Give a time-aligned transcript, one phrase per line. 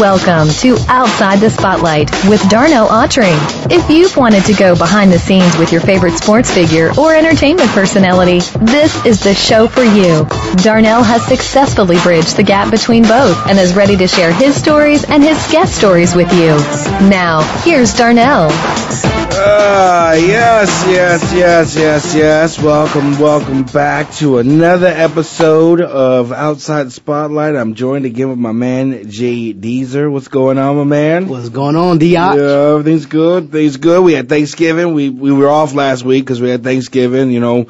[0.00, 3.32] Welcome to Outside the Spotlight with Darnell Autry.
[3.68, 7.68] If you've wanted to go behind the scenes with your favorite sports figure or entertainment
[7.70, 10.24] personality, this is the show for you.
[10.62, 15.04] Darnell has successfully bridged the gap between both and is ready to share his stories
[15.04, 16.56] and his guest stories with you.
[17.08, 18.50] Now, here's Darnell.
[19.40, 22.58] Ah, yes, yes, yes, yes, yes.
[22.60, 27.54] Welcome, welcome back to another episode of Outside the Spotlight.
[27.54, 30.10] I'm joined again with my man Jay Deezer.
[30.10, 31.28] What's going on, my man?
[31.28, 32.36] What's going on, Diot?
[32.36, 33.52] Yeah, everything's good.
[33.52, 34.02] Things good.
[34.02, 34.92] We had Thanksgiving.
[34.92, 37.30] We we were off last week because we had Thanksgiving.
[37.30, 37.66] You know,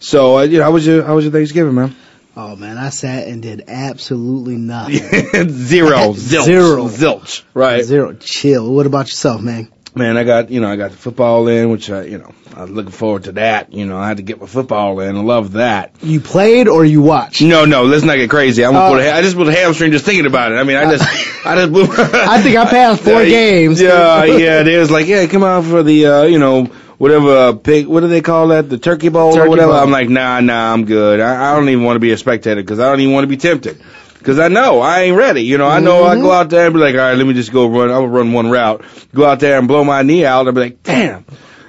[0.00, 1.94] so uh, you know, how was your how was your Thanksgiving, man?
[2.36, 4.94] Oh man, I sat and did absolutely nothing.
[5.50, 6.88] Zero, zilch, Zero.
[6.88, 7.44] zilch.
[7.54, 7.84] Right.
[7.84, 8.12] Zero.
[8.14, 8.72] Chill.
[8.74, 9.70] What about yourself, man?
[9.94, 12.62] Man, I got you know I got the football in, which I you know I
[12.62, 13.74] was looking forward to that.
[13.74, 15.16] You know I had to get my football in.
[15.16, 15.94] I love that.
[16.02, 17.42] You played or you watched?
[17.42, 18.64] No, no, let's not get crazy.
[18.64, 20.54] I'm gonna Uh, put a, I just put a hamstring just thinking about it.
[20.56, 21.04] I mean, I just,
[21.46, 21.90] I just.
[22.14, 23.80] I think I passed four Yeah, games.
[23.82, 24.62] Yeah, yeah.
[24.62, 26.64] They was like, yeah, come out for the, uh, you know,
[26.96, 27.86] whatever uh, pig.
[27.86, 28.70] What do they call that?
[28.70, 29.72] The turkey bowl or whatever.
[29.72, 29.80] bowl.
[29.82, 31.20] I'm like, nah, nah, I'm good.
[31.20, 33.28] I, I don't even want to be a spectator because I don't even want to
[33.28, 33.78] be tempted.
[34.22, 35.42] Because I know I ain't ready.
[35.42, 36.30] You know, I know I go mm-hmm.
[36.30, 37.90] out there and be like, all right, let me just go run.
[37.90, 38.84] I'm gonna run one route.
[39.12, 40.46] Go out there and blow my knee out.
[40.46, 41.24] I'll be like, damn.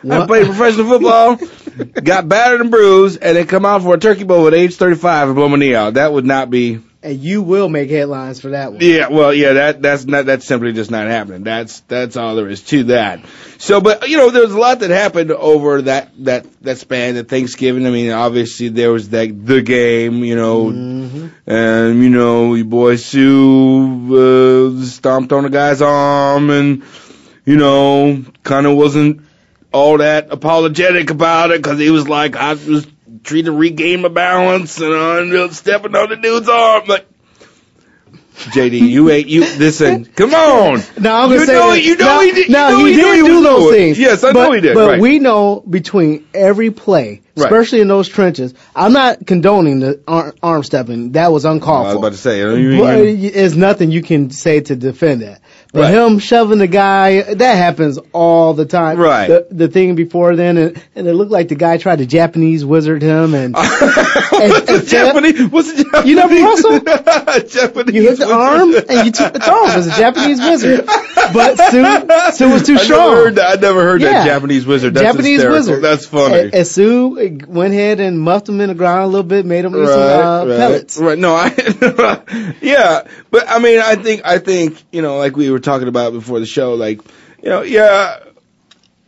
[0.09, 1.39] I played professional football,
[2.03, 5.29] got battered and bruised, and then come out for a turkey bowl at age 35
[5.29, 5.95] and blow my knee out.
[5.95, 8.79] That would not be And you will make headlines for that one.
[8.81, 11.43] yeah, well, yeah, that that's not that's simply just not happening.
[11.43, 13.25] That's that's all there is to that.
[13.57, 17.17] So, but you know, there was a lot that happened over that that that span
[17.17, 17.85] of Thanksgiving.
[17.85, 21.27] I mean, obviously there was that the game, you know, Mm-hmm.
[21.45, 23.19] and you know, your boy Suh
[24.15, 26.83] uh, stomped on a guy's arm, and
[27.45, 29.21] you know, kind of wasn't
[29.73, 32.87] all that apologetic about it because he was like, I was
[33.23, 36.83] trying to regain my balance and I ended up stepping on the dude's arm.
[36.87, 37.07] Like,
[38.35, 39.41] JD, you ain't you.
[39.41, 40.81] Listen, come on.
[40.99, 41.85] Now I'm gonna you say know, this.
[41.85, 42.49] you know now, he did.
[42.49, 43.99] now you know he, he, did he do those things.
[43.99, 44.73] Yes, I but, know he did.
[44.73, 44.99] But right.
[44.99, 47.45] we know between every play, Right.
[47.45, 51.13] especially in those trenches, I'm not condoning the arm, arm stepping.
[51.13, 51.91] That was uncalled for.
[51.91, 52.39] I was about to say.
[52.39, 55.41] You, But you, there's nothing you can say to defend that.
[55.73, 55.93] But Right.
[55.95, 58.99] him shoving the guy, that happens all the time.
[58.99, 59.27] Right.
[59.27, 62.63] The, the thing before then, and, and it looked like the guy tried to Japanese
[62.63, 65.47] wizard him, and, what's and the Japanese?
[65.47, 66.05] What's the Japanese?
[66.05, 66.85] You never wrestled?
[67.49, 67.95] Japanese.
[67.95, 68.31] you hit the wizard.
[68.31, 69.65] arm and you took the toe.
[69.65, 70.85] It was a Japanese wizard.
[70.85, 73.09] But Suh, Suh was too I strong.
[73.09, 73.57] Never heard that.
[73.57, 74.93] I never heard that Japanese wizard.
[74.93, 75.57] That's Japanese hysterical.
[75.57, 75.83] wizard.
[75.83, 76.39] That's funny.
[76.39, 77.07] And, and Suh
[77.47, 79.99] went ahead and muffed him in the ground a little bit, made him eat some
[79.99, 80.97] uh, right, pellets.
[80.99, 81.17] Right.
[81.17, 81.47] No, I,
[82.61, 86.13] yeah, but I mean, I think, I think, you know, like we were talking about
[86.13, 87.01] before the show, like,
[87.41, 88.19] you know, yeah,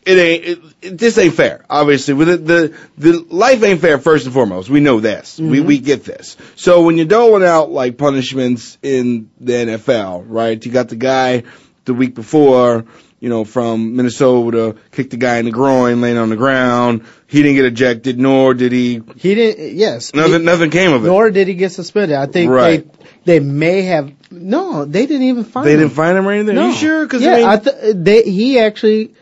[0.06, 1.66] it ain't, it, it, this ain't fair.
[1.70, 4.70] Obviously, with the, the, the life ain't fair first and foremost.
[4.70, 5.40] We know this.
[5.40, 5.68] We, mm-hmm.
[5.68, 6.38] we get this.
[6.56, 10.64] So when you're doling out like punishments in the NFL, right?
[10.64, 11.44] You got the guy
[11.86, 12.86] the week before,
[13.20, 17.06] you know, from Minnesota, kicked the guy in the groin, laying on the ground.
[17.26, 19.02] He didn't get ejected, nor did he.
[19.16, 19.76] He didn't.
[19.76, 20.14] Yes.
[20.14, 21.08] Nothing, nothing came of it.
[21.08, 22.18] Nor did he get suspended.
[22.18, 22.88] I think Right.
[23.26, 24.12] they they may have.
[24.36, 25.80] No, they didn't even find They him.
[25.80, 26.56] didn't find him or anything.
[26.56, 26.66] No.
[26.66, 27.06] Are you sure?
[27.06, 29.14] Because yeah, I mean, I th- they, he actually.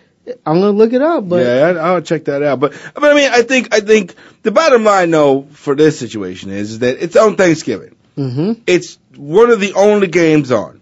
[0.46, 2.60] I'm gonna look it up, but yeah, I, I'll check that out.
[2.62, 6.50] But but I mean, I think I think the bottom line, though, for this situation
[6.50, 7.96] is, is that it's on Thanksgiving.
[8.16, 10.80] hmm It's one of the only games on.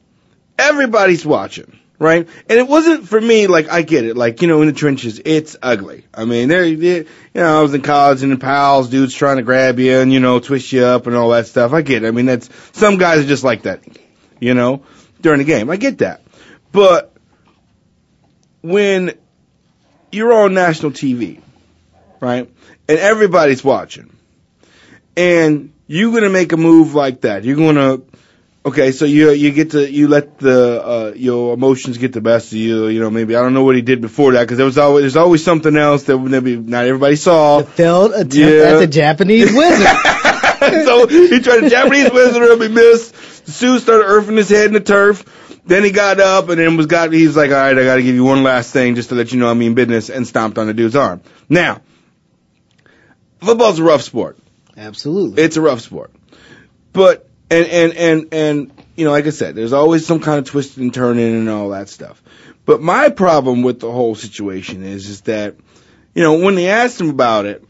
[0.60, 2.28] Everybody's watching, right?
[2.50, 3.48] And it wasn't for me.
[3.48, 4.16] Like I get it.
[4.16, 6.06] Like you know, in the trenches, it's ugly.
[6.14, 9.44] I mean, there, you know, I was in college and the pals, dudes trying to
[9.44, 11.74] grab you and you know twist you up and all that stuff.
[11.74, 12.08] I get it.
[12.08, 13.82] I mean, that's some guys are just like that,
[14.42, 14.84] you know,
[15.22, 15.70] during the game.
[15.70, 16.22] I get that,
[16.74, 17.14] but
[18.62, 19.14] when
[20.12, 21.40] you're on national TV,
[22.20, 22.50] right,
[22.90, 24.14] and everybody's watching,
[25.16, 28.00] and you're gonna make a move like that, you're gonna
[28.64, 32.52] Okay, so you you get to you let the uh, your emotions get the best
[32.52, 32.90] of you.
[32.90, 35.02] You know, maybe I don't know what he did before that because there was always
[35.02, 37.62] there's always something else that maybe not everybody saw.
[37.62, 38.74] the failed attempt Yeah.
[38.76, 39.88] at the Japanese wizard.
[40.86, 43.16] so he tried to Japanese wizard and He missed.
[43.52, 45.60] Suh started earthing his head in the turf.
[45.66, 47.12] Then he got up and then was got.
[47.14, 49.32] He's like, all right, I got to give you one last thing just to let
[49.32, 51.22] you know I mean business, and stomped on the dude's arm.
[51.50, 51.82] Now,
[53.40, 54.40] football's a rough sport.
[54.76, 55.44] Absolutely.
[55.44, 56.12] It's a rough sport.
[56.94, 60.46] But and and and and you know, like I said, there's always some kind of
[60.46, 62.22] twisting and turning and all that stuff.
[62.66, 65.56] But my problem with the whole situation is is that
[66.16, 67.64] you know when they asked him about it,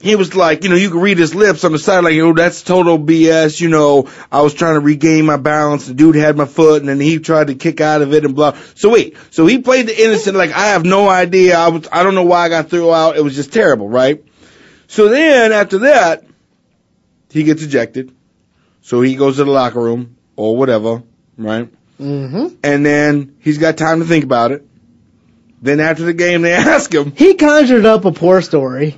[0.00, 2.26] he was like, you know, you can read his lips on the side, like, you
[2.26, 3.60] know, that's total BS.
[3.60, 5.86] You know, I was trying to regain my balance.
[5.86, 8.34] The dude had my foot, and then he tried to kick out of it and
[8.34, 8.56] blah.
[8.74, 11.56] So wait, so he played the innocent, like I have no idea.
[11.58, 13.16] I was, I don't know why I got thrown out.
[13.16, 14.22] It was just terrible, right?
[14.86, 16.24] So then after that,
[17.30, 18.14] he gets ejected.
[18.82, 21.02] So he goes to the locker room or whatever,
[21.36, 21.68] right?
[21.98, 24.64] hmm And then he's got time to think about it.
[25.66, 27.12] Then after the game, they ask him.
[27.16, 28.92] He conjured up a poor story.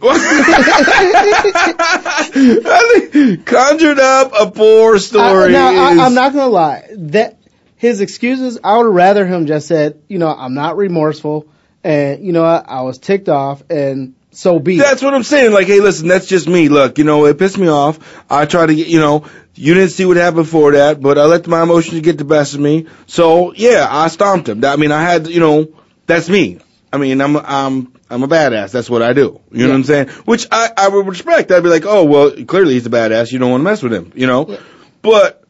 [3.45, 5.49] conjured up a poor story.
[5.49, 6.89] I, now, is- I, I'm not gonna lie.
[6.95, 7.39] That
[7.77, 11.49] his excuses, I would have rather him just said, you know, I'm not remorseful,
[11.83, 14.77] and you know, I, I was ticked off, and so be.
[14.77, 14.83] it.
[14.83, 15.53] That's what I'm saying.
[15.53, 16.69] Like, hey, listen, that's just me.
[16.69, 17.99] Look, you know, it pissed me off.
[18.31, 19.25] I try to get, you know,
[19.55, 22.55] you didn't see what happened before that, but I let my emotions get the best
[22.55, 22.87] of me.
[23.07, 24.63] So yeah, I stomped him.
[24.65, 25.69] I mean, I had, you know,
[26.09, 26.59] that's me.
[26.93, 28.73] I mean, I'm, I'm, I'm a badass.
[28.73, 29.41] That's what I do.
[29.53, 30.09] You know what I'm saying?
[30.25, 31.53] Which I, I would respect.
[31.53, 33.31] I'd be like, oh, well, clearly he's a badass.
[33.31, 34.59] You don't want to mess with him, you know?
[35.03, 35.45] But,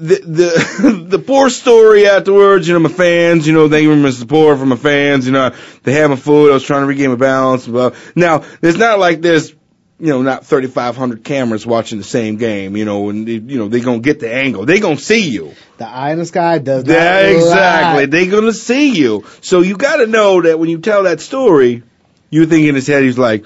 [0.00, 3.96] the the the poor story afterwards, you know, my fans, you know, thank you for
[3.96, 6.86] my support from my fans, you know, they had my food, I was trying to
[6.86, 7.90] regain my balance, blah.
[8.16, 9.54] Now, it's not like there's,
[10.00, 13.68] you know, not 3,500 cameras watching the same game, you know, and, they, you know,
[13.68, 14.64] they're gonna get the angle.
[14.66, 15.54] They gonna see you.
[15.78, 18.00] the eye in the sky does not Yeah, exactly.
[18.02, 18.06] lie.
[18.06, 19.24] They gonna see you.
[19.42, 21.82] So you gotta know that when you tell that story,
[22.30, 23.44] you think in his head, he's like,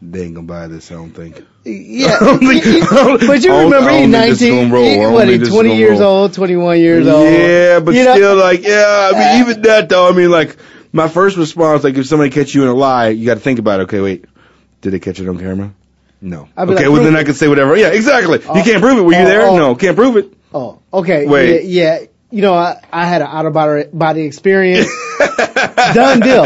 [0.00, 1.44] they ain't gonna buy this, I don't think.
[1.64, 4.70] Yeah, I think- he- he- but you remember I he don't think this is 19,
[4.72, 4.84] roll.
[4.84, 6.22] He- what 20 years roll.
[6.22, 7.24] old, 21 years old.
[7.32, 9.10] Yeah, but You know- still, like, yeah.
[9.14, 10.08] I mean, even that though.
[10.08, 10.56] I mean, like,
[10.92, 13.58] my first response, like, if somebody catch you in a lie, you got to think
[13.60, 13.82] about, it.
[13.84, 14.24] okay, wait,
[14.82, 15.72] did they catch it on camera?
[16.20, 16.48] No.
[16.56, 17.76] Okay, like, well then prove I can say whatever.
[17.76, 18.40] Yeah, exactly.
[18.46, 19.02] Oh, you can't prove it.
[19.02, 19.42] Were you oh, there?
[19.46, 19.56] oh.
[19.56, 20.32] No, can't prove it.
[20.52, 21.26] Oh, okay.
[21.26, 21.64] Wait.
[21.64, 22.06] Yeah, yeah.
[22.30, 24.88] You know, I, I had an out of body, body experience.
[25.94, 26.44] Done deal.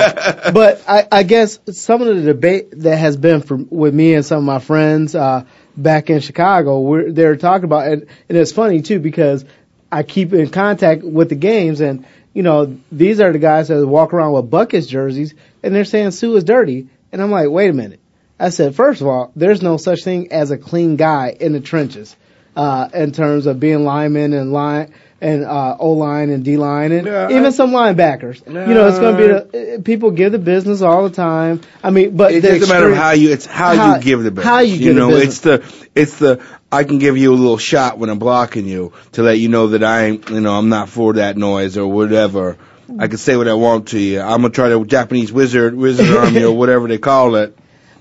[0.53, 4.25] But I, I guess some of the debate that has been from with me and
[4.25, 5.45] some of my friends uh,
[5.77, 9.45] back in Chicago, we're, they're talking about, and, and it's funny too because
[9.93, 12.05] I keep in contact with the games, and
[12.35, 16.11] you know, these are the guys that walk around with buckets jerseys, and they're saying
[16.11, 18.01] Suh is dirty, and I'm like, wait a minute.
[18.39, 21.61] I said, first of all, there's no such thing as a clean guy in the
[21.61, 22.15] trenches,
[22.55, 26.93] uh, in terms of being lineman and line and uh, O line and D line
[26.93, 28.47] and even I- some linebackers.
[28.47, 31.63] You know, it's going to be the, uh, people give the business all the time.
[31.83, 33.31] I mean, but it's the doesn't matter of how you.
[33.33, 34.45] It's how, how- you give the business.
[34.45, 37.57] how you give the know, it's the it's the I can give you a little
[37.57, 40.69] shot when I'm blocking you to let you know that I ain't you know I'm
[40.69, 42.59] not for that noise or whatever.
[42.99, 44.21] I can say what I want to you.
[44.21, 47.57] I'm gonna try to Japanese wizard wizard army or whatever they call it.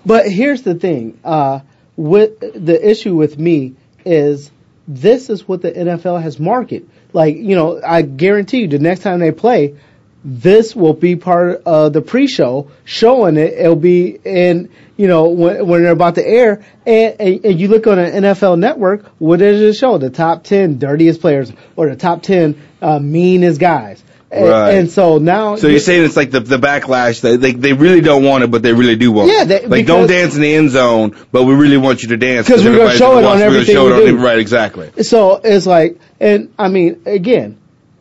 [0.05, 1.19] But here's the thing.
[1.23, 1.61] Uh,
[1.97, 3.75] with the issue with me
[4.05, 4.51] is
[4.87, 6.89] this is what the NFL has marketed.
[7.13, 9.75] Like, you know, I guarantee you the next time they play,
[10.23, 13.53] this will be part of the pre-show showing it.
[13.53, 16.65] It'll be in, you know, when, when they're about to air.
[16.85, 19.97] And, and, and you look on an NFL network, what does it show?
[19.97, 24.03] The top 10 dirtiest players or the top 10 uh, meanest guys.
[24.35, 24.71] And, Right.
[24.73, 25.55] and so now.
[25.55, 28.51] So you're saying it's like the the backlash that they they really don't want it,
[28.51, 29.47] but they really do want Yeah, it.
[29.47, 32.47] they- like don't dance in the end zone, but we really want you to dance.
[32.47, 34.89] Because we're gonna show it on we're everything show we it on Right, exactly.
[35.03, 37.57] So it's like, and I mean, again,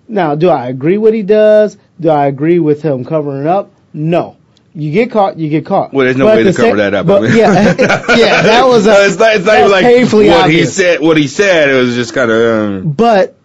[0.08, 1.76] now, do I agree what he does?
[2.00, 3.70] Do I agree with him covering it up?
[3.92, 4.36] No.
[4.74, 5.94] You get caught, you get caught.
[5.94, 7.06] Well, there's no But way to cover same- that up.
[7.06, 7.36] But I mean.
[7.38, 7.52] yeah,
[8.16, 8.86] yeah, that was.
[8.86, 9.36] No, A, it's not.
[9.36, 10.98] It's not even like painfully what he said.
[11.00, 11.68] What he said.
[11.68, 12.40] It was just kind of.
[12.82, 13.36] Um, But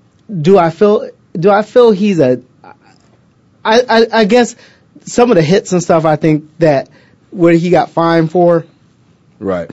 [0.42, 1.08] do I feel?
[1.40, 2.42] Do I feel he's a?
[3.64, 4.56] I, I I guess
[5.06, 6.06] some of the hits and stuff.
[6.06, 6.90] I think that
[7.32, 8.66] where he got fined for.
[9.40, 9.72] Right.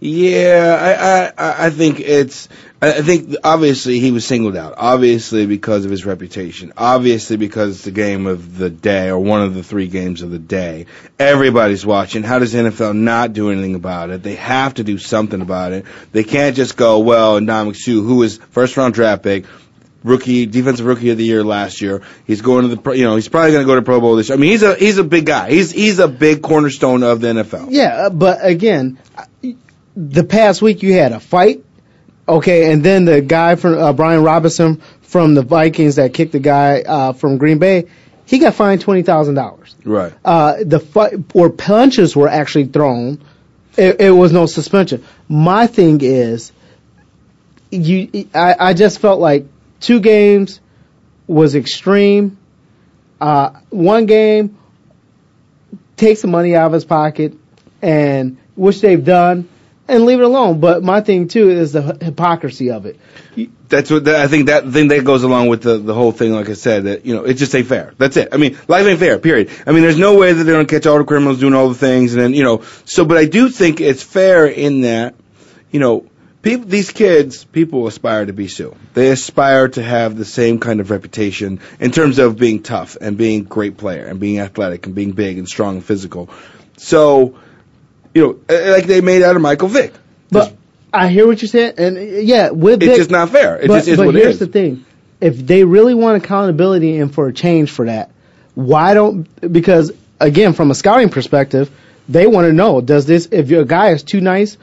[0.00, 2.48] Yeah, I, I, I think it's.
[2.80, 4.74] I think obviously he was singled out.
[4.76, 6.72] Obviously because of his reputation.
[6.76, 10.30] Obviously because it's the game of the day or one of the three games of
[10.30, 10.86] the day.
[11.18, 12.22] Everybody's watching.
[12.22, 14.22] How does NFL not do anything about it?
[14.22, 15.86] They have to do something about it.
[16.12, 19.46] They can't just go, well, And Ndamukong Suh, who was first round draft pick,
[20.04, 22.02] rookie, defensive rookie of the year last year.
[22.26, 24.28] He's going to the, you know, he's probably going to go to Pro Bowl this
[24.28, 24.38] year.
[24.38, 25.50] I mean, he's a he's a big guy.
[25.50, 27.68] He's he's a big cornerstone of the NFL.
[27.70, 28.98] Yeah, uh, but again,
[29.96, 31.64] the past week you had a fight,
[32.28, 36.40] okay, and then the guy from uh, Brian Robison from the Vikings that kicked the
[36.40, 37.86] guy uh, from Green Bay,
[38.26, 39.74] he got fined twenty thousand dollars.
[39.84, 40.12] Right.
[40.24, 43.22] Uh, the fight or punches were actually thrown.
[43.76, 45.04] It, it was no suspension.
[45.28, 46.52] My thing is,
[47.70, 49.46] you, I, I just felt like
[49.80, 50.60] two games
[51.26, 52.38] was extreme.
[53.20, 54.56] Uh, one game,
[55.96, 57.34] take some money out of his pocket,
[57.82, 59.48] and which they've done,
[59.88, 60.60] and leave it alone.
[60.60, 62.98] But my thing too is the hypocrisy of it.
[63.68, 64.46] That's what I think.
[64.46, 66.32] That thing that goes along with the the whole thing.
[66.32, 67.92] Like I said, that you know, it just ain't fair.
[67.98, 68.28] That's it.
[68.32, 69.18] I mean, life ain't fair.
[69.18, 69.50] Period.
[69.66, 71.74] I mean, there's no way that they're gonna catch all the criminals doing all the
[71.74, 72.62] things, and then you know.
[72.84, 75.16] So, but I do think it's fair in that,
[75.70, 76.06] you know,
[76.42, 78.70] people, these kids, people aspire to be Suh.
[78.94, 83.16] They aspire to have the same kind of reputation in terms of being tough and
[83.16, 86.30] being a great player and being athletic and being big and strong and physical.
[86.76, 87.36] So
[88.14, 89.92] you know, like they made out of Michael Vick.
[90.30, 90.54] But
[90.92, 93.56] I hear what you're saying, and yeah, with It's Vic- just not fair.
[93.56, 94.40] It but, just is but what it here's is.
[94.40, 94.84] the thing:
[95.20, 98.10] if they really want accountability and for a change for that,
[98.54, 99.28] why don't?
[99.52, 101.70] Because again, from a scouting perspective,
[102.08, 103.28] they want to know: does this?
[103.30, 104.56] If your guy is too nice,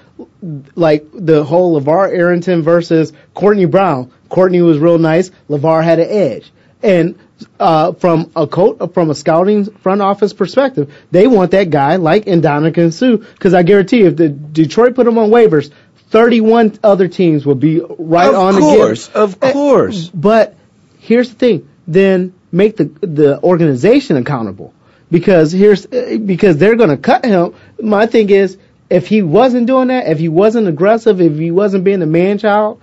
[0.75, 4.11] like the whole LaVar Arrington versus Courtney Brown.
[4.29, 5.31] Courtney was real nice.
[5.49, 6.51] Levar had an edge,
[6.83, 7.17] and
[7.59, 12.25] uh, from a coach, from a scouting front office perspective, they want that guy like
[12.25, 13.17] Ndamukong Suh.
[13.17, 15.71] Because I guarantee, you, if the Detroit put him on waivers.
[16.11, 20.07] 31 other teams will be right Of on the course, get- of Eh, course.
[20.13, 20.55] But
[20.99, 24.71] here's the thing: then make the the organization accountable
[25.11, 27.53] because here's eh, because they're going to cut him.
[27.81, 28.57] My thing is,
[28.95, 32.37] if he wasn't doing that, if he wasn't aggressive, if he wasn't being a man
[32.37, 32.81] child,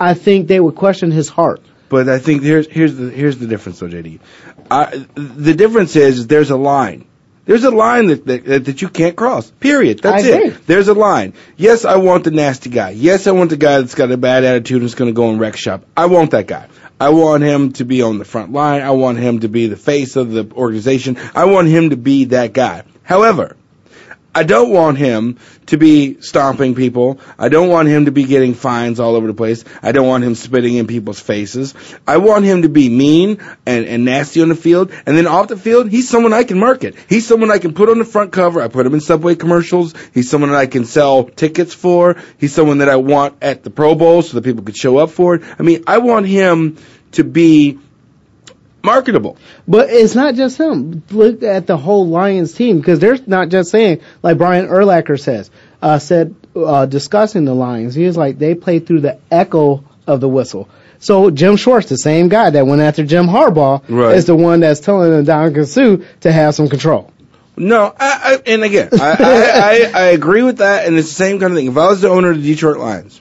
[0.00, 1.62] I think they would question his heart.
[1.88, 4.18] But I think here's here's the here's the difference, though, JD.
[4.68, 7.06] I, the difference is there's a line.
[7.44, 9.48] There's a line that, that that you can't cross.
[9.50, 10.00] Period.
[10.00, 10.66] That's it.
[10.66, 11.34] There's a line.
[11.56, 12.90] Yes, I want the nasty guy.
[12.90, 15.30] Yes, I want the guy that's got a bad attitude and is going to go
[15.30, 15.84] and wreck shop.
[15.96, 16.66] I want that guy.
[16.98, 18.80] I want him to be on the front line.
[18.80, 21.16] I want him to be the face of the organization.
[21.34, 22.84] I want him to be that guy.
[23.02, 23.56] However,
[24.34, 27.20] I don't want him to be stomping people.
[27.38, 29.64] I don't want him to be getting fines all over the place.
[29.82, 31.74] I don't want him spitting in people's faces.
[32.06, 34.92] I want him to be mean and, and nasty on the field.
[35.06, 36.96] And then off the field, he's someone I can market.
[37.08, 38.60] He's someone I can put on the front cover.
[38.60, 39.94] I put him in Subway commercials.
[40.12, 42.16] He's someone that I can sell tickets for.
[42.38, 45.10] He's someone that I want at the Pro Bowl so that people could show up
[45.10, 45.42] for it.
[45.58, 46.78] I mean, I want him
[47.12, 47.78] to be
[48.84, 49.36] marketable.
[49.66, 51.02] But it's not just him.
[51.10, 55.50] Look at the whole Lions team because they're not just saying like Brian Urlacher says
[55.82, 57.94] uh, said uh, discussing the Lions.
[57.94, 60.68] He was like they played through the echo of the whistle.
[60.98, 64.14] So Jim Schwartz, the same guy that went after Jim Harbaugh, Right.
[64.16, 67.10] is the one that's telling Don Suh to have some control.
[67.56, 71.38] No, I, I, and again, I, I, I agree with that, and it's the same
[71.38, 71.68] kind of thing.
[71.68, 73.20] If I was the owner of the Detroit Lions,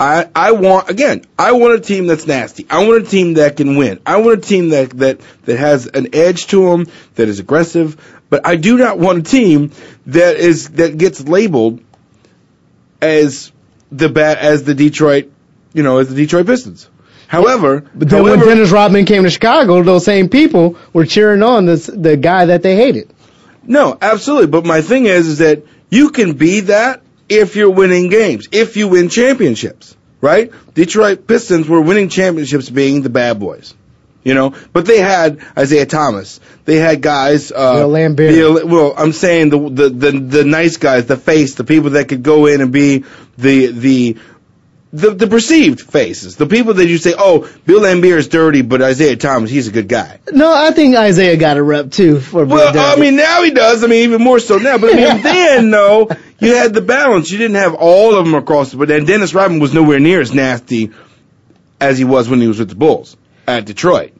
[0.00, 2.66] I, I want again, I want a team that's nasty.
[2.70, 4.00] I want a team that can win.
[4.06, 6.86] I want a team that that that has an edge to them,
[7.16, 7.96] that is aggressive.
[8.30, 9.72] But I do not want a team
[10.06, 11.80] that is that gets labeled
[13.00, 13.52] as
[13.90, 15.30] the bat as the Detroit,
[15.72, 16.88] you know, as the Detroit Pistons.
[17.26, 21.42] However, But then when however- Dennis Rodman came to Chicago, those same people were cheering
[21.42, 23.12] on this the guy that they hated.
[23.64, 24.46] No, absolutely.
[24.46, 28.76] But my thing is, is that you can be that if you're winning games, if
[28.76, 30.50] you win championships, right?
[30.74, 33.74] Detroit Pistons were winning championships being the bad boys.
[34.24, 36.38] You know, but they had Isiah Thomas.
[36.66, 37.50] They had guys.
[37.50, 38.60] Uh, Bill Laimbeer.
[38.60, 42.08] the- well, I'm saying the, the the the nice guys, the face, the people that
[42.08, 43.04] could go in and be
[43.38, 44.16] the the
[44.92, 48.80] the, the perceived faces, the people that you say, oh, Bill Laimbeer is dirty, but
[48.80, 50.18] Isiah Thomas, he's a good guy.
[50.32, 52.72] No, I think Isiah got a rep too for Well.
[52.76, 53.84] I mean, now he does.
[53.84, 54.78] I mean, even more so now.
[54.78, 56.08] But I mean, then, no,
[56.40, 57.30] you had the balance.
[57.30, 58.72] You didn't have all of them across.
[58.74, 60.92] But then Dennis Rodman was nowhere near as nasty
[61.80, 63.16] as he was when he was with the Bulls
[63.46, 64.12] at Detroit.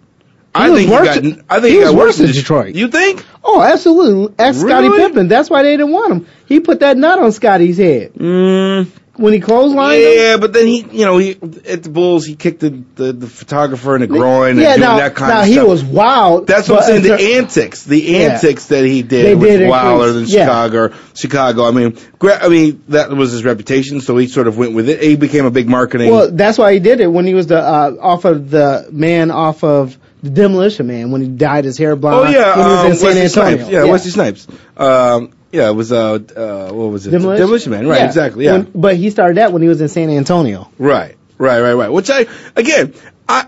[0.55, 1.45] I was think he got.
[1.51, 2.75] I think he he was got worse in at Detroit.
[2.75, 3.25] You think?
[3.45, 4.35] Oh, absolutely.
[4.39, 5.09] Ask Scottie Really?
[5.09, 5.29] Pippen.
[5.29, 6.27] That's why they didn't want him.
[6.47, 10.17] He put that nut on Scottie's head Mm, when he clotheslined him.
[10.19, 11.33] yeah, but then he, you know, he
[11.67, 14.81] at the Bulls he kicked the the, the photographer in the groin yeah, and doing
[14.81, 15.65] now, that kind now of he stuff.
[15.65, 16.47] He was wild.
[16.47, 17.03] That's what I'm saying.
[17.03, 18.19] The antics, the Yeah.
[18.19, 20.45] antics that he They did was did wilder than increase- yeah.
[20.45, 20.95] Chicago.
[21.15, 21.65] Chicago.
[21.67, 24.89] I mean, gra- I mean that was his reputation, so he sort of went with
[24.89, 25.03] it.
[25.03, 26.11] He became a big marketing.
[26.13, 29.31] well, that's why he did it when he was the uh, off of the man
[29.31, 32.17] off of the Demolition Man when he dyed his hair blonde.
[32.17, 32.35] oh blonde.
[32.35, 33.57] yeah, when he was um, in San Wesley Antonio.
[33.59, 33.71] Snipes.
[33.73, 34.47] Yeah, Wesley Snipes.
[34.77, 37.11] Um, yeah, it was uh, uh, what was it?
[37.11, 37.87] Demolition, Man.
[37.87, 38.07] Right, Yeah.
[38.07, 38.45] exactly.
[38.45, 40.69] Yeah, When- but he started that when he was in San Antonio.
[40.79, 41.89] Right, right, right, right.
[41.93, 42.27] Which I
[42.57, 42.95] again,
[43.29, 43.47] I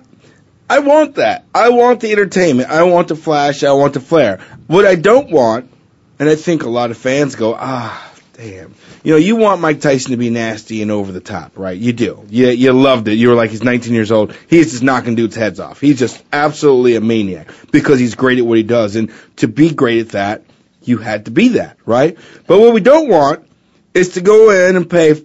[0.69, 1.45] I want that.
[1.54, 2.71] I want the entertainment.
[2.71, 3.64] I want the flash.
[3.64, 4.40] I want the flair.
[4.66, 5.71] What I don't want,
[6.19, 8.75] and I think a lot of fans go, ah, damn.
[9.02, 11.76] You know, you want Mike Tyson to be nasty and over the top, right?
[11.76, 12.25] You do.
[12.28, 13.14] You you loved it.
[13.14, 14.35] You were like, he's 19 years old.
[14.49, 15.80] He's just knocking dudes' heads off.
[15.80, 18.97] He's just absolutely a maniac because he's great at what he does.
[18.97, 20.45] And to be great at that,
[20.83, 22.19] you had to be that, right?
[22.47, 23.47] But what we don't want
[23.95, 25.23] is to go in and pay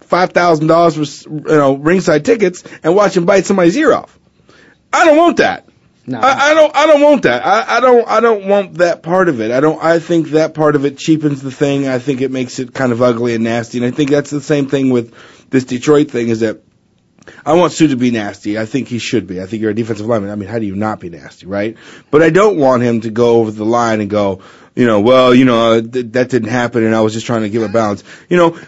[0.00, 4.18] five thousand dollars for you know ringside tickets and watch him bite somebody's ear off.
[4.92, 5.68] I don't want that.
[6.06, 6.18] No.
[6.20, 6.74] I, I don't.
[6.74, 7.44] I don't want that.
[7.44, 8.08] I, I don't.
[8.08, 9.50] I don't want that part of it.
[9.50, 9.82] I don't.
[9.82, 11.86] I think that part of it cheapens the thing.
[11.86, 13.76] I think it makes it kind of ugly and nasty.
[13.76, 15.14] And I think that's the same thing with
[15.50, 16.28] this Detroit thing.
[16.28, 16.62] Is that
[17.44, 18.58] I want Suh to be nasty.
[18.58, 19.40] I think he should be.
[19.40, 20.30] I think you're a defensive lineman.
[20.30, 21.76] I mean, how do you not be nasty, right?
[22.10, 24.42] But I don't want him to go over the line and go,
[24.74, 27.50] you know, well, you know, th- that didn't happen, and I was just trying to
[27.50, 28.04] give a balance.
[28.28, 28.58] You know,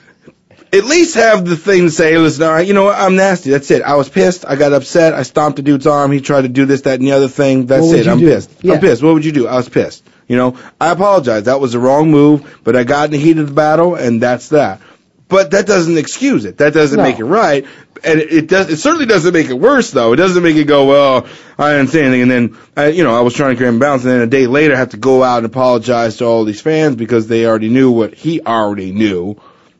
[0.72, 3.50] at least have the thing to say, listen, all right, you know what, I'm nasty.
[3.50, 3.82] That's it.
[3.82, 4.44] I was pissed.
[4.46, 5.14] I got upset.
[5.14, 6.12] I stomped the dude's arm.
[6.12, 7.66] He tried to do this, that, and the other thing.
[7.66, 8.06] That's it.
[8.06, 8.26] I'm do?
[8.26, 8.50] pissed.
[8.62, 8.74] Yeah.
[8.74, 9.02] I'm pissed.
[9.02, 9.46] What would you do?
[9.48, 10.04] I was pissed.
[10.28, 11.44] You know, I apologize.
[11.44, 14.22] That was the wrong move, but I got in the heat of the battle, and
[14.22, 14.80] that's that.
[15.30, 16.58] But that doesn't excuse it.
[16.58, 17.02] That doesn't No.
[17.04, 17.64] make it right.
[18.04, 18.68] And it, it does.
[18.68, 20.12] It certainly doesn't make it worse, though.
[20.12, 21.26] It doesn't make it go well.
[21.58, 23.78] I didn't say anything, and then I, you know, I was trying to create a
[23.78, 26.44] balance, and then a day later, I have to go out and apologize to all
[26.44, 29.36] these fans because they already knew what he already knew.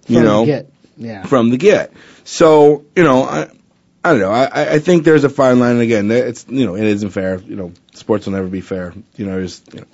[0.07, 0.73] You From the know, get.
[0.97, 1.26] Yeah.
[1.26, 1.92] from the get.
[2.25, 3.49] So you know, I
[4.02, 4.30] I don't know.
[4.30, 5.78] I I- think there's a fine line.
[5.78, 7.38] Again, it's you know, it isn't fair.
[7.38, 8.95] You know, sports will never be fair.
[9.16, 9.87] You know, there's you know.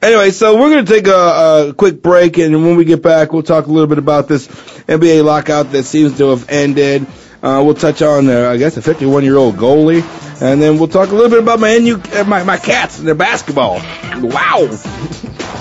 [0.00, 3.42] Anyway, so we're gonna take a, a quick break, and when we get back, we'll
[3.42, 4.46] talk a little bit about this
[4.86, 7.04] NBA lockout that seems to have ended.
[7.42, 10.02] Uh, we'll touch on, uh, I guess, a 51 year old goalie,
[10.42, 13.08] and then we'll talk a little bit about my NU, uh, my my cats and
[13.08, 13.74] their basketball.
[14.20, 14.58] Wow.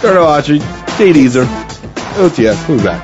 [0.01, 0.59] Colonel Autry,
[0.97, 1.45] Deezer,
[2.19, 2.67] OTS.
[2.69, 3.03] We'll back.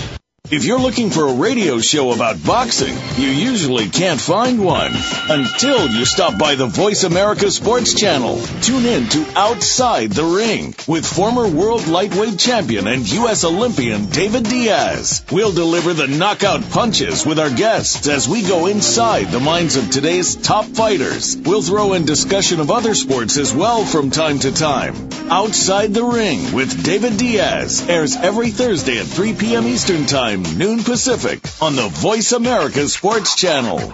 [0.51, 4.91] If you're looking for a radio show about boxing, you usually can't find one
[5.29, 8.37] until you stop by the Voice America Sports Channel.
[8.61, 13.45] Tune in to Outside the Ring with former world lightweight champion and U.S.
[13.45, 15.23] Olympian David Diaz.
[15.31, 19.89] We'll deliver the knockout punches with our guests as we go inside the minds of
[19.89, 21.37] today's top fighters.
[21.37, 25.11] We'll throw in discussion of other sports as well from time to time.
[25.31, 29.65] Outside the Ring with David Diaz airs every Thursday at 3 p.m.
[29.65, 33.93] Eastern Time, noon Pacific on the Voice America Sports Channel.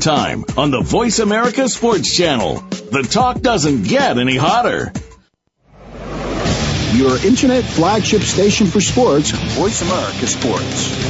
[0.00, 2.60] Time on the Voice America Sports Channel.
[2.90, 4.92] The talk doesn't get any hotter.
[6.96, 11.06] Your internet flagship station for sports, Voice America Sports.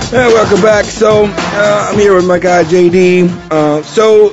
[0.10, 0.86] Hey, welcome back.
[0.86, 3.30] So uh, I'm here with my guy JD.
[3.52, 4.30] Uh, so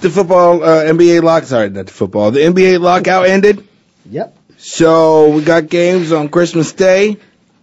[0.00, 3.66] the football uh, NBA lock, sorry, not the football, the NBA lockout ended.
[4.10, 4.36] Yep.
[4.58, 7.16] So we got games on Christmas Day,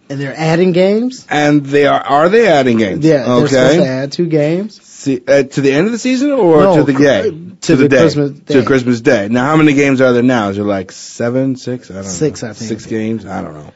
[0.08, 1.26] And they're adding games.
[1.28, 3.04] and they are are they adding games?
[3.04, 3.88] Yeah, they're supposed to Okay.
[3.88, 4.80] add two games.
[4.82, 7.22] See, uh, to the end of the season or No, to the cr- day?
[7.62, 7.98] to the day.
[7.98, 8.64] Christmas To day.
[8.64, 9.28] Christmas Day.
[9.30, 10.50] Now, how many games are there now?
[10.50, 11.90] Is there like seven, six?
[11.90, 12.50] I don't Six, know.
[12.50, 12.68] I think.
[12.68, 13.26] Six games?
[13.26, 13.72] I don't know.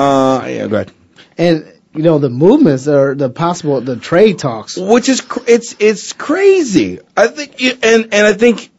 [0.00, 0.92] Uh, yeah, go ahead.
[1.38, 4.76] And you know the movements are the possible the trade talks.
[4.76, 6.98] which is cr- it's it's crazy.
[7.16, 8.70] I think it- and and I think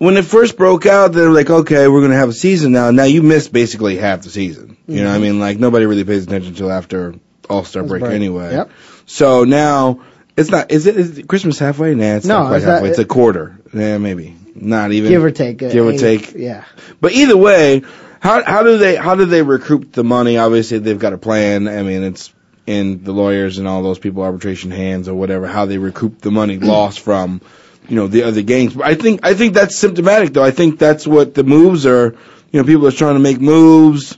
[0.00, 2.90] when it first broke out, they were like, okay, we're gonna have a season now.
[2.90, 4.78] Now you missed basically half the season.
[4.86, 5.22] You know, what I mm-hmm.
[5.22, 7.16] mean, like nobody really pays attention until after
[7.50, 8.14] All Star break, break.
[8.14, 8.50] anyway.
[8.50, 8.70] Yep.
[9.04, 10.00] So now
[10.38, 10.70] it's not.
[10.70, 11.94] Is it is Christmas halfway?
[11.94, 12.88] Nah, it's No, not quite halfway.
[12.88, 13.60] it's a quarter.
[13.74, 15.10] Yeah, maybe not even.
[15.10, 15.58] Give or take.
[15.58, 16.32] Give or eight- take.
[16.32, 16.64] Yeah.
[17.02, 17.82] But either way,
[18.20, 20.38] how how do they how do they recoup the money?
[20.38, 21.68] Obviously, they've got a plan.
[21.68, 22.32] I mean, it's
[22.66, 25.46] in the lawyers and all those people arbitration hands or whatever.
[25.46, 27.42] How they recoup the money lost from
[27.90, 28.72] you know the other games.
[28.74, 30.42] But I think I think that's symptomatic though.
[30.44, 32.14] I think that's what the moves are.
[32.52, 34.16] You know, people are trying to make moves.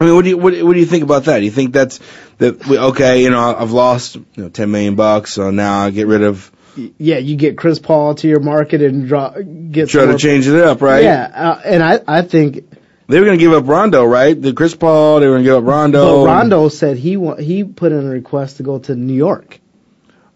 [0.00, 1.38] I mean, what do you what, what do you think about that?
[1.38, 2.00] Do you think that's
[2.38, 2.66] that?
[2.66, 6.06] we- Okay, you know, I've lost you know ten million bucks, so now I get
[6.08, 6.50] rid of
[6.98, 9.30] Yeah, you get Chris Paul to your market and draw
[9.70, 11.04] get try to change it up, right?
[11.04, 12.64] Yeah, uh, and I I think
[13.06, 14.40] They were going to give up Rondo, right?
[14.40, 16.24] The Chris Paul, they were going to give up Rondo.
[16.24, 19.60] but Rondo said he wa- he put in a request to go to New York.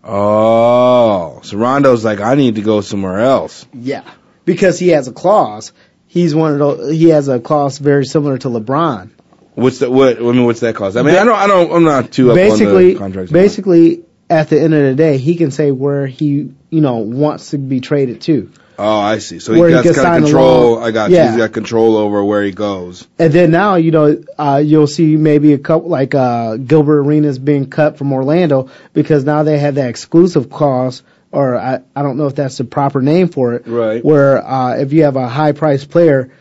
[0.08, 3.66] Oh, so Rondo's like, I need to go somewhere else.
[3.72, 4.08] Yeah,
[4.44, 5.72] because he has a clause.
[6.06, 6.92] He's one of those.
[6.92, 9.10] He has a clause very similar to LeBron.
[9.54, 10.18] What's the what?
[10.18, 10.96] I mean, what's that clause?
[10.96, 13.32] I mean, I don't, I don't, I'm not too basically, the contracts.
[13.32, 17.50] basically, at the end of the day, he can say where he you know wants
[17.50, 18.52] to be traded to.
[18.78, 19.38] Oh, I see.
[19.38, 20.82] So where he he got control.
[20.82, 21.24] I got Yeah.
[21.24, 21.30] you.
[21.30, 23.06] He's got control over where he goes.
[23.18, 27.38] And then now, you know, uh, you'll see maybe a couple like uh, Gilbert Arenas
[27.38, 32.16] being cut from Orlando because now they have that exclusive clause or I, I don't
[32.16, 33.66] know if that's the proper name for it.
[33.66, 34.04] Right.
[34.04, 36.32] Where uh, if you have a high priced player,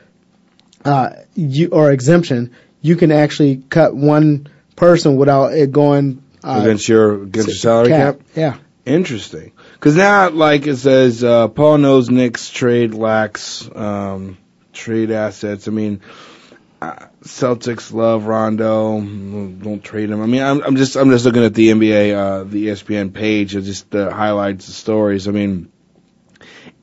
[0.83, 6.87] uh, you or exemption, you can actually cut one person without it going uh, against
[6.87, 8.19] your against your salary cap.
[8.35, 8.57] Yeah.
[8.85, 9.51] Interesting.
[9.85, 14.35] Because now, like it says, uh, Paul knows Knicks trade lacks um,
[14.73, 15.67] trade assets.
[15.67, 16.01] I mean,
[16.81, 18.99] uh, Celtics love Rondo.
[18.99, 20.23] Don't trade him.
[20.23, 23.55] I mean, I'm, I'm just I'm just looking at the NBA, uh, the ESPN page.
[23.55, 25.27] It just uh, highlights the stories.
[25.27, 25.71] I mean,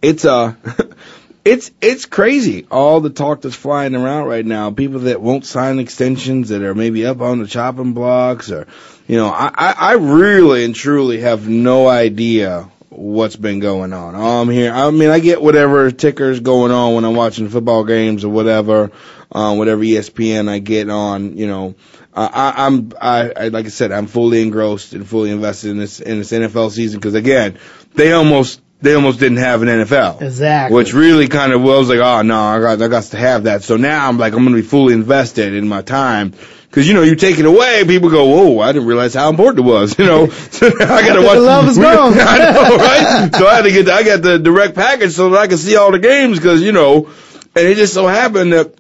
[0.01, 0.55] it's uh
[1.45, 2.69] it's it's crazy.
[2.71, 4.71] All the talk that's flying around right now.
[4.71, 8.69] People that won't sign extensions that are maybe up on the chopping blocks, or
[9.09, 14.15] you know, I, I really and truly have no idea what's been going on.
[14.15, 14.73] I'm here.
[14.73, 18.91] I mean, I get whatever tickers going on when I'm watching football games or whatever,
[19.31, 21.37] um, whatever ESPN I get on.
[21.37, 21.75] You know,
[22.15, 25.79] uh, I, I'm I, I like I said, I'm fully engrossed and fully invested in
[25.79, 27.59] this in this NFL season because again,
[27.95, 30.21] they almost they almost didn't have an NFL.
[30.21, 30.77] Exactly.
[30.77, 33.63] Which really kind of was like, oh no, I got I got to have that.
[33.63, 36.35] So now I'm like, I'm gonna be fully invested in my time.
[36.73, 39.67] Cause you know, you take it away, people go, whoa, I didn't realize how important
[39.67, 40.27] it was, you know.
[40.53, 41.35] So I gotta watch.
[41.35, 42.15] The love is gone.
[42.19, 43.35] I know, right?
[43.35, 45.77] so I had to get, I got the direct package so that I could see
[45.77, 47.11] all the games, cause you know,
[47.55, 48.75] and it just so happened that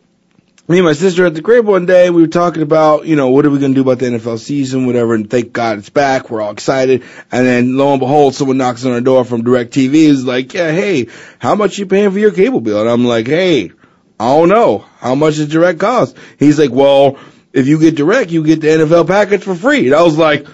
[0.69, 3.29] me and my sister at the crib one day, we were talking about, you know,
[3.29, 5.91] what are we going to do about the NFL season, whatever, and thank God it's
[5.91, 6.31] back.
[6.31, 7.03] We're all excited.
[7.31, 10.71] And then lo and behold, someone knocks on our door from DirecTV is like, yeah,
[10.71, 12.81] hey, how much you paying for your cable bill?
[12.81, 13.73] And I'm like, hey,
[14.21, 14.87] I don't know.
[14.99, 16.17] How much does direct cost?
[16.39, 17.19] He's like, well,
[17.53, 19.87] if you get direct, you get the NFL package for free.
[19.87, 20.47] And I was like,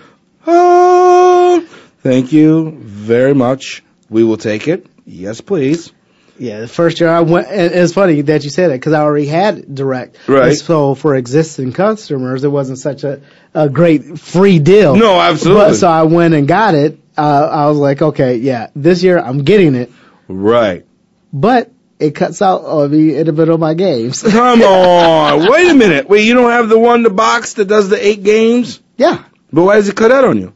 [0.47, 1.61] oh,
[2.03, 3.83] thank you very much.
[4.11, 4.87] We will take it.
[5.05, 5.93] Yes, please.
[6.39, 9.01] Yeah, the first year I went, and it's funny that you said that because I
[9.01, 10.19] already had direct.
[10.29, 10.51] Right.
[10.51, 13.23] And so for existing customers, it wasn't such a,
[13.55, 14.95] a great free deal.
[14.95, 15.63] No, absolutely.
[15.65, 17.01] But so I went and got it.
[17.17, 19.91] Uh, I was like, okay, yeah, this year I'm getting it,
[20.29, 20.87] Right.
[21.33, 24.23] but it cuts out of the in the middle of my games.
[24.31, 25.51] Come on.
[25.51, 26.09] Wait a minute.
[26.09, 28.81] Wait, you don't have the one, the box that does the eight games?
[28.97, 30.53] yeah, But why does it cut out on you?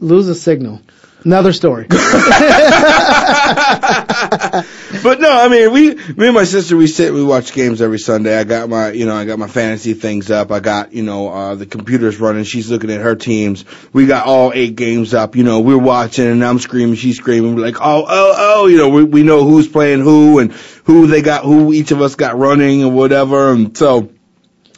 [0.00, 0.80] lose a signal.
[1.24, 1.86] Another story.
[5.04, 7.98] But no, I mean, we, me and my sister, we sit, we watch games every
[7.98, 8.38] Sunday.
[8.38, 10.50] I got my, you know, I got my fantasy things up.
[10.50, 12.44] I got, you know, uh, the computer's running.
[12.44, 13.66] She's looking at her teams.
[13.92, 15.36] We got all eight games up.
[15.36, 17.54] You know, we're watching and I'm screaming, she's screaming.
[17.54, 20.52] We're like, oh, oh, oh, you know, we, we know who's playing who and
[20.84, 23.52] who they got, who each of us got running and whatever.
[23.52, 24.08] And so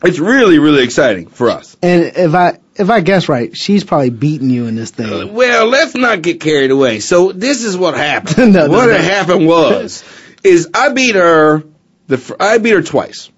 [0.05, 1.77] it's really, really exciting for us.
[1.83, 5.33] and if I if I guess right, she's probably beating you in this thing.
[5.33, 7.01] Well, let's not get carried away.
[7.01, 8.53] So this is what happened.
[8.57, 8.97] No, what no.
[8.99, 10.05] happened was,
[10.45, 11.65] is I beat her.
[12.07, 13.31] The I beat her twice.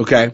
[0.00, 0.32] Okay,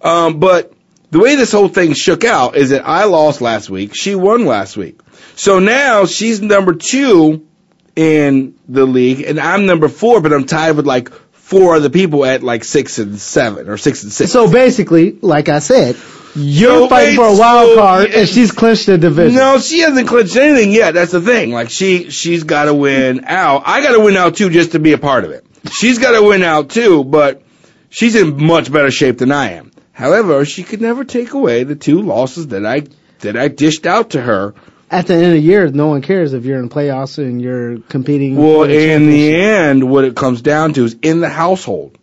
[0.00, 0.72] um, but
[1.10, 3.94] the way this whole thing shook out is that I lost last week.
[3.94, 5.00] She won last week.
[5.36, 7.46] So now she's number two
[7.94, 11.10] in the league, and I'm number four, but I'm tied with like
[11.48, 14.30] four other people at like six and seven or six and six.
[14.30, 15.96] So basically, like I said,
[16.34, 19.38] you're fighting for a wild so- card, and she's clinched the division.
[19.38, 20.92] No, she hasn't clinched anything yet.
[20.92, 21.52] That's the thing.
[21.52, 23.62] Like she, she's got to win out.
[23.64, 25.46] I got to win out too, just to be a part of it.
[25.72, 27.42] She's got to win out too, but
[27.88, 29.72] she's in much better shape than I am.
[29.92, 32.82] However, she could never take away the two losses that I
[33.20, 34.54] that I dished out to her.
[34.90, 37.78] At the end of the year, no one cares if you're in playoffs and you're
[37.78, 38.36] competing.
[38.36, 41.98] Well, in the end, what it comes down to is in the household.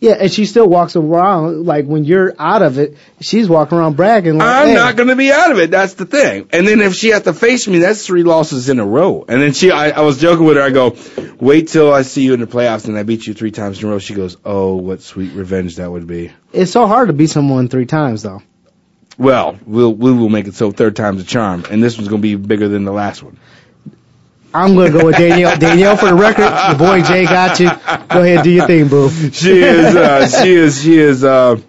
[0.00, 3.96] yeah, and she still walks around like when you're out of it, she's walking around
[3.96, 4.38] bragging.
[4.38, 5.70] Like, I'm hey, not going to be out of it.
[5.70, 6.48] That's the thing.
[6.52, 9.24] And then if she has to face me, that's three losses in a row.
[9.28, 10.62] And then she, I, I was joking with her.
[10.62, 10.96] I go,
[11.40, 13.88] wait till I see you in the playoffs and I beat you three times in
[13.88, 13.98] a row.
[13.98, 16.32] She goes, oh, what sweet revenge that would be.
[16.52, 18.42] It's so hard to beat someone three times though.
[19.18, 22.20] Well, we'll we will make it so third time's a charm, and this one's going
[22.20, 23.38] to be bigger than the last one.
[24.52, 25.58] I'm gonna go with Danielle.
[25.58, 27.68] Danielle, for the record, the boy Jay got you.
[27.68, 29.10] Go ahead, do your thing, boo.
[29.10, 31.60] She is, uh, she is, she is, uh,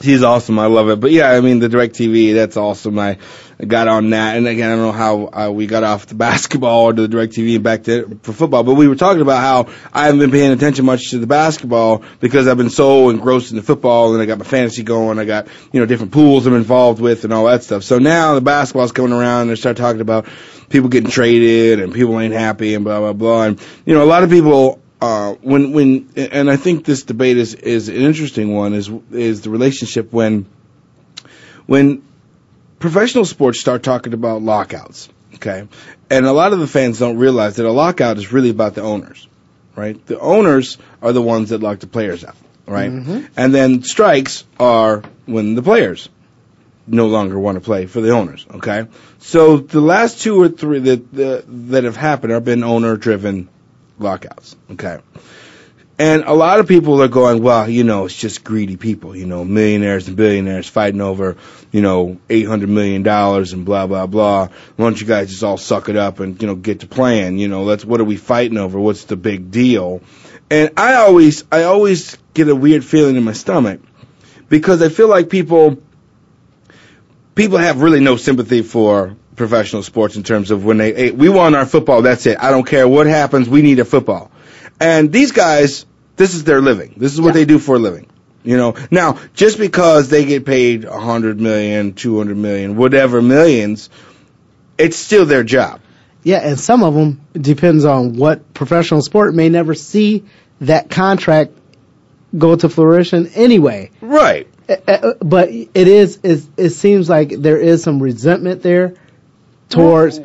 [0.00, 0.58] she's awesome.
[0.58, 1.00] I love it.
[1.00, 2.98] But yeah, I mean the DirecTV, that's awesome.
[2.98, 3.18] I
[3.66, 6.86] got on that, and again, I don't know how uh, we got off the basketball
[6.86, 8.62] or to the DirecTV back to for football.
[8.62, 12.02] But we were talking about how I haven't been paying attention much to the basketball
[12.20, 15.18] because I've been so engrossed in the football, and I got my fantasy going.
[15.18, 17.84] I got you know different pools I'm involved with and all that stuff.
[17.84, 20.26] So now the basketball's coming around, and they start talking about
[20.68, 23.44] people getting traded and people ain't happy and blah blah blah.
[23.44, 27.36] And you know, a lot of people uh, when when and I think this debate
[27.36, 30.46] is is an interesting one is is the relationship when
[31.66, 32.02] when
[32.84, 35.66] professional sports start talking about lockouts, okay,
[36.10, 38.82] and a lot of the fans don't realize that a lockout is really about the
[38.82, 39.26] owners,
[39.74, 40.04] right?
[40.04, 42.90] The owners are the ones that lock the players out, right?
[42.90, 43.24] Mm-hmm.
[43.38, 46.10] And then strikes are when the players
[46.86, 48.44] no longer want to play for the owners.
[48.56, 48.86] Okay,
[49.18, 53.48] so the last two or three that that, that have happened have been owner driven
[53.98, 54.56] lockouts.
[54.72, 54.98] Okay.
[55.96, 59.26] And a lot of people are going, well, you know, it's just greedy people, you
[59.26, 61.36] know, millionaires and billionaires fighting over,
[61.70, 64.48] you know, eight hundred million dollars and blah blah blah.
[64.76, 67.38] Why don't you guys just all suck it up and you know get to playing?
[67.38, 68.80] You know, let's what are we fighting over?
[68.80, 70.02] What's the big deal?
[70.50, 73.80] And I always, I always get a weird feeling in my stomach
[74.48, 75.78] because I feel like people,
[77.34, 81.28] people have really no sympathy for professional sports in terms of when they, hey, we
[81.28, 82.38] want our football, that's it.
[82.40, 84.30] I don't care what happens, we need a football.
[84.84, 86.94] And these guys, this is their living.
[86.98, 87.40] This is what Yeah.
[87.40, 88.06] they do for a living.
[88.42, 93.22] You know, now just because they get paid a hundred million, two hundred million, whatever
[93.22, 93.88] millions,
[94.76, 95.80] it's still their job.
[96.22, 100.24] Yeah, and some of them depends on what professional sport may never see
[100.60, 101.52] that contract
[102.36, 103.90] go to fruition anyway.
[104.02, 104.46] Right.
[104.68, 108.94] Uh, uh, But it is, it, it seems like there is some resentment there
[109.70, 110.20] towards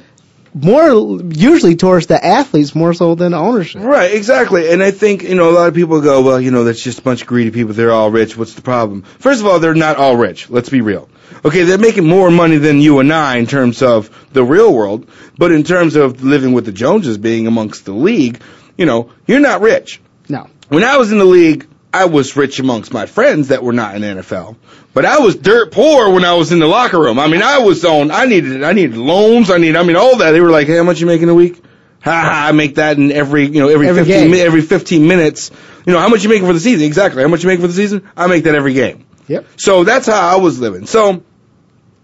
[0.53, 3.81] more usually towards the athletes more so than the ownership.
[3.81, 4.71] Right, exactly.
[4.71, 6.99] And I think, you know, a lot of people go, well, you know, that's just
[6.99, 7.73] a bunch of greedy people.
[7.73, 8.35] They're all rich.
[8.37, 9.03] What's the problem?
[9.03, 10.49] First of all, they're not all rich.
[10.49, 11.09] Let's be real.
[11.45, 15.09] Okay, they're making more money than you and I in terms of the real world,
[15.37, 18.41] but in terms of living with the Joneses being amongst the league,
[18.77, 20.01] you know, you're not rich.
[20.27, 20.47] No.
[20.69, 23.95] When I was in the league, I was rich amongst my friends that were not
[23.95, 24.55] in the NFL.
[24.93, 27.17] But I was dirt poor when I was in the locker room.
[27.19, 29.49] I mean, I was on, I needed, I needed loans.
[29.49, 30.31] I need, I mean, all that.
[30.31, 31.61] They were like, hey, how much you making a week?
[32.03, 34.31] Ha ha, I make that in every, you know, every, Every 15, game.
[34.31, 35.51] mi- every 15 minutes.
[35.85, 36.85] You know, how much you making for the season?
[36.85, 37.21] Exactly.
[37.23, 38.07] How much you making for the season?
[38.15, 39.05] I make that every game.
[39.27, 39.45] Yep.
[39.57, 40.85] So that's how I was living.
[40.85, 41.23] So,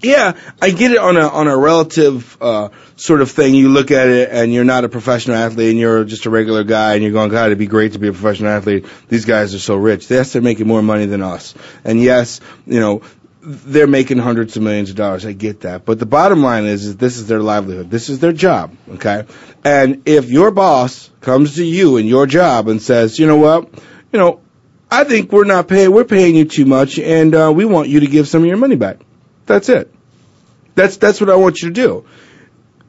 [0.01, 3.55] yeah, I get it on a on a relative uh, sort of thing.
[3.55, 6.63] You look at it, and you're not a professional athlete, and you're just a regular
[6.63, 8.85] guy, and you're going, God, it'd be great to be a professional athlete.
[9.07, 10.09] These guys are so rich.
[10.09, 13.01] Yes, they're making more money than us, and yes, you know,
[13.41, 15.25] they're making hundreds of millions of dollars.
[15.25, 17.89] I get that, but the bottom line is, is this is their livelihood.
[17.89, 18.75] This is their job.
[18.89, 19.25] Okay,
[19.63, 23.69] and if your boss comes to you in your job and says, you know what,
[24.11, 24.41] you know.
[24.87, 25.91] I think we're not paying.
[25.91, 28.55] We're paying you too much, and uh, we want you to give some of your
[28.55, 28.99] money back.
[29.45, 29.93] That's it.
[30.75, 32.05] That's that's what I want you to do.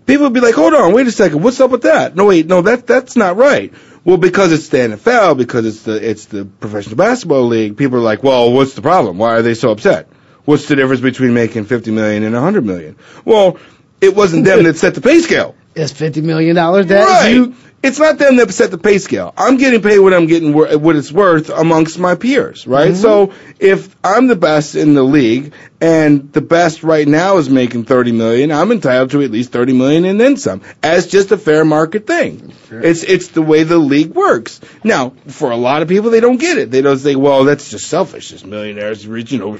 [0.06, 2.14] People would be like, hold on, wait a second, what's up with that?
[2.14, 3.72] No, wait, no, that that's not right.
[4.04, 7.76] Well, because it's the NFL, because it's the it's the professional basketball league.
[7.76, 9.18] People are like, well, what's the problem?
[9.18, 10.08] Why are they so upset?
[10.44, 12.96] What's the difference between making fifty million and a hundred million?
[13.24, 13.58] Well,
[14.00, 15.56] it wasn't them that set the pay scale.
[15.74, 17.34] It's fifty million dollars that right.
[17.34, 19.32] you it's not them that set the pay scale.
[19.36, 22.92] I'm getting paid what I'm getting, wor- what it's worth amongst my peers, right?
[22.92, 23.00] Mm-hmm.
[23.00, 27.84] So if I'm the best in the league and the best right now is making
[27.84, 31.38] 30 million, I'm entitled to at least 30 million and then some as just a
[31.38, 32.52] fair market thing.
[32.70, 34.60] It's it's the way the league works.
[34.82, 36.70] Now, for a lot of people, they don't get it.
[36.72, 38.30] They don't say, "Well, that's just selfish.
[38.30, 39.58] This millionaires, you know,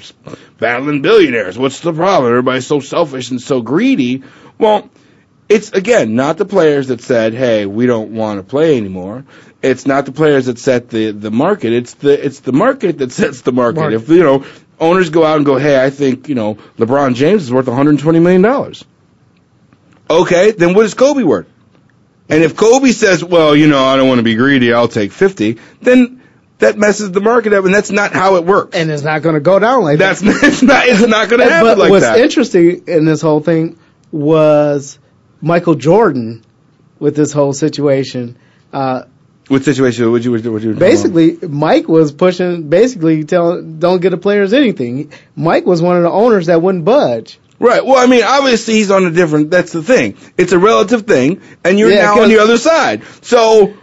[0.59, 1.57] battling billionaires.
[1.57, 2.33] What's the problem?
[2.33, 4.25] Everybody's so selfish and so greedy."
[4.59, 4.91] Well
[5.49, 9.25] it's again not the players that said, "Hey, we don't want to play anymore."
[9.63, 11.73] It's not the players that set the the market.
[11.73, 13.81] It's the it's the market that sets the market.
[13.81, 13.97] Market.
[13.97, 14.45] If you know
[14.81, 18.19] owners go out and go, "Hey, I think you know LeBron James is worth 120
[18.21, 18.85] million dollars."
[20.09, 21.49] Okay, then what is Kobe worth?
[22.29, 24.73] And if Kobe says, "Well, you know, I don't want to be greedy.
[24.73, 26.23] I'll take 50," then
[26.59, 28.77] that messes the market up, and that's not how it works.
[28.77, 30.43] and it's not going to go down like that's that.
[30.43, 32.19] it's not it's not going to happen but like what's that.
[32.19, 33.79] interesting in this whole thing
[34.11, 34.99] was
[35.41, 36.45] Michael Jordan
[36.99, 38.37] with this whole situation.
[38.73, 39.05] Uh,
[39.49, 44.01] what situation would you would you would you basically, Mike was pushing, basically telling, don't
[44.01, 45.13] get the players anything.
[45.37, 47.39] Mike was one of the owners that wouldn't budge.
[47.59, 47.85] Right.
[47.85, 49.51] Well, I mean, obviously he's on a different.
[49.51, 50.17] That's the thing.
[50.37, 53.03] It's a relative thing, and you're Yeah, now on the other side.
[53.23, 53.75] So,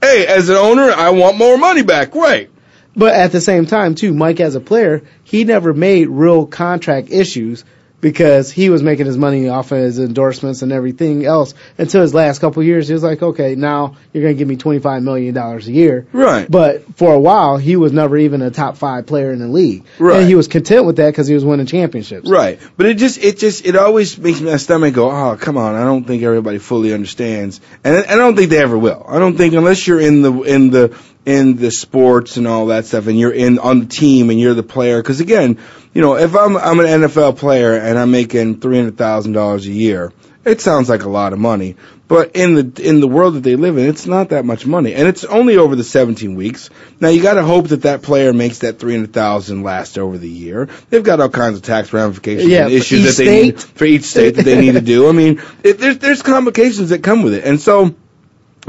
[0.00, 2.14] hey, as an owner, I want more money back.
[2.14, 2.50] Right.
[2.96, 7.10] But at the same time, too, Mike as a player, he never made real contract
[7.10, 7.64] issues
[8.00, 12.14] because he was making his money off of his endorsements and everything else until his
[12.14, 12.88] last couple of years.
[12.88, 16.06] He was like, okay, now you're going to give me $25 million a year.
[16.12, 16.50] Right.
[16.50, 19.84] But for a while, he was never even a top five player in the league.
[19.98, 20.20] Right.
[20.20, 22.28] And he was content with that because he was winning championships.
[22.28, 22.60] Right.
[22.76, 25.74] But it just, it just, it always makes my stomach go, oh, come on.
[25.74, 27.60] I don't think everybody fully understands.
[27.84, 29.04] And I don't think they ever will.
[29.06, 32.86] I don't think unless you're in the, in the, in the sports and all that
[32.86, 35.02] stuff and you're in, on the team and you're the player.
[35.02, 35.58] Cause again,
[35.92, 40.12] you know, if I'm, I'm an NFL player and I'm making $300,000 a year,
[40.44, 41.76] it sounds like a lot of money.
[42.10, 44.94] But in the in the world that they live in, it's not that much money,
[44.94, 46.68] and it's only over the 17 weeks.
[46.98, 50.68] Now you got to hope that that player makes that 300,000 last over the year.
[50.88, 54.02] They've got all kinds of tax ramifications Yeah, and issues that they need for each
[54.02, 55.08] state that they need to do.
[55.08, 57.94] I mean, it, there's there's complications that come with it, and so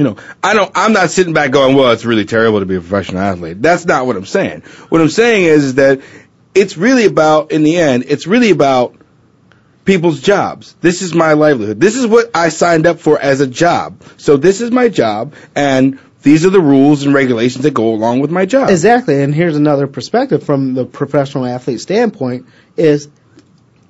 [0.02, 2.76] you know, I don't, I'm not sitting back going, well, it's really terrible to be
[2.76, 3.62] a professional athlete.
[3.62, 4.62] That's not what I'm saying.
[4.90, 6.02] What I'm saying is, is that
[6.56, 8.96] it's really about, in the end, it's really about
[9.86, 10.76] people's jobs.
[10.82, 11.80] This is my livelihood.
[11.80, 14.02] This is what I signed up for as a job.
[14.18, 18.22] So this is my job, and these are the rules and regulations that go along
[18.22, 18.72] with my job.
[18.72, 23.08] Exactly, and here's another perspective from the professional athlete standpoint is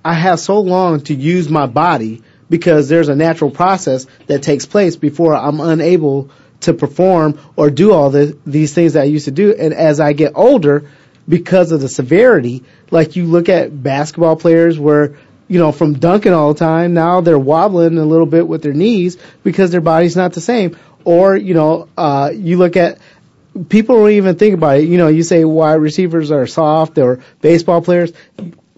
[0.03, 4.65] I have so long to use my body because there's a natural process that takes
[4.65, 9.25] place before I'm unable to perform or do all the, these things that I used
[9.25, 9.55] to do.
[9.57, 10.91] And as I get older,
[11.27, 15.15] because of the severity, like you look at basketball players where,
[15.47, 18.73] you know, from dunking all the time, now they're wobbling a little bit with their
[18.73, 20.77] knees because their body's not the same.
[21.05, 22.99] Or, you know, uh, you look at
[23.69, 24.89] people don't even think about it.
[24.89, 28.11] You know, you say wide receivers are soft or baseball players.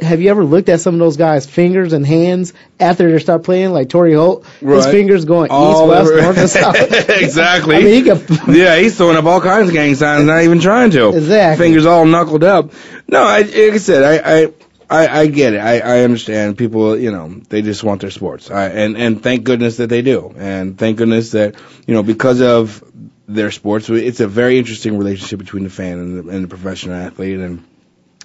[0.04, 3.44] Have you ever looked at some of those guys' fingers and hands after they start
[3.44, 4.46] playing, like Torry Holt?
[4.60, 7.10] His fingers going All east, west, over- north, and south.
[7.10, 7.76] exactly.
[7.78, 8.10] I mean, he
[8.60, 11.10] yeah, he's throwing up all kinds of gang signs, not even trying to.
[11.10, 11.66] Exactly.
[11.66, 12.72] Fingers all knuckled up.
[13.08, 14.54] No, I, like I said, I, I,
[14.90, 15.60] I, I get it.
[15.60, 18.52] I, I understand people, you know, they just want their sports.
[18.52, 20.34] I, and, and thank goodness that they do.
[20.38, 21.56] And thank goodness that,
[21.88, 22.84] you know, because of
[23.28, 26.96] their sports, it's a very interesting relationship between the fan and the, and the professional
[26.96, 27.40] athlete.
[27.40, 27.64] And,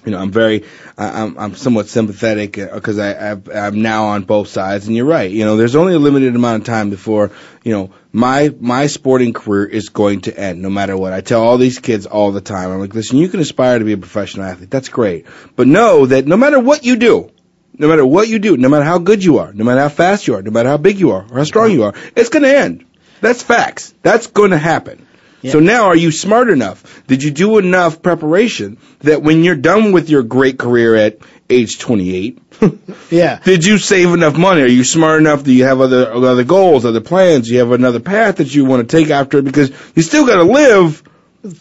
[0.05, 0.63] you know, I'm very,
[0.97, 4.87] I'm, I'm somewhat sympathetic uh, because I, I've, I'm now on both sides.
[4.87, 5.29] And you're right.
[5.29, 7.31] You know, there's only a limited amount of time before,
[7.63, 11.13] you know, my, my sporting career is going to end no matter what.
[11.13, 12.71] I tell all these kids all the time.
[12.71, 14.69] I'm like, listen, you can aspire to be a professional athlete.
[14.69, 15.25] That's great.
[15.55, 17.31] But know that no matter what you do,
[17.77, 20.27] no matter what you do, no matter how good you are, no matter how fast
[20.27, 22.43] you are, no matter how big you are or how strong you are, it's going
[22.43, 22.85] to end.
[23.21, 23.93] That's facts.
[24.01, 25.05] That's going to happen.
[25.43, 27.03] So now are you smart enough?
[27.07, 31.79] Did you do enough preparation that when you're done with your great career at age
[31.79, 32.39] 28,
[33.09, 33.39] yeah.
[33.39, 34.61] did you save enough money?
[34.61, 35.43] Are you smart enough?
[35.43, 37.47] Do you have other other goals, other plans?
[37.47, 39.41] Do you have another path that you want to take after?
[39.41, 41.03] Because you still got to live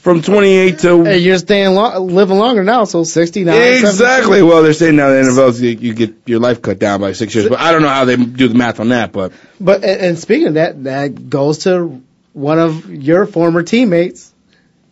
[0.01, 3.55] from 28 to Hey, you're staying lo- living longer now, so 69.
[3.57, 4.43] Exactly.
[4.43, 7.35] Well, they're saying now the NFL you, you get your life cut down by six
[7.35, 9.13] years, but I don't know how they do the math on that.
[9.13, 12.03] But But and, and speaking of that, that goes to
[12.39, 14.33] one of your former teammates,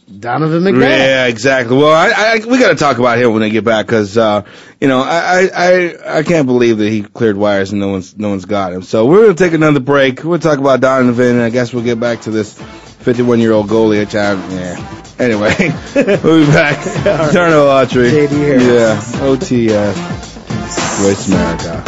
[0.06, 0.80] Donovan McNabb.
[0.80, 1.76] yeah, exactly.
[1.76, 4.44] Well, I, I we got to talk about him when they get back because uh,
[4.80, 8.30] you know I, I I can't believe that he cleared waivers and no one's no
[8.30, 8.82] one's got him.
[8.82, 10.24] So we're gonna take another break.
[10.24, 13.68] We'll talk about Donovan, and I guess we'll get back to this 51 year old
[13.68, 14.00] goalie.
[14.00, 15.02] Which I yeah.
[15.18, 15.54] Anyway,
[16.22, 16.85] we'll be back.
[17.32, 18.11] Darnell Autry.
[18.11, 18.61] JD here.
[18.61, 19.00] Yeah.
[19.20, 19.94] OTS.
[20.98, 21.82] Voice America.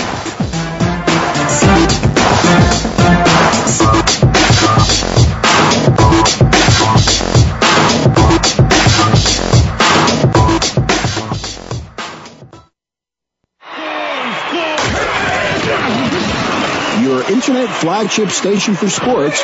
[17.68, 19.42] Internet flagship station for sports.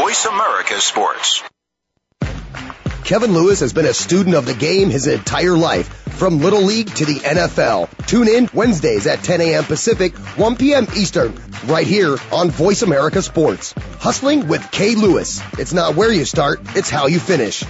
[0.00, 1.42] Voice America Sports.
[3.04, 6.94] Kevin Lewis has been a student of the game his entire life, from Little League
[6.96, 7.88] to the NFL.
[8.06, 9.64] Tune in Wednesdays at 10 a.m.
[9.64, 10.86] Pacific, 1 p.m.
[10.94, 11.34] Eastern,
[11.66, 13.72] right here on Voice America Sports.
[13.98, 15.40] Hustling with Kay Lewis.
[15.58, 17.64] It's not where you start, it's how you finish.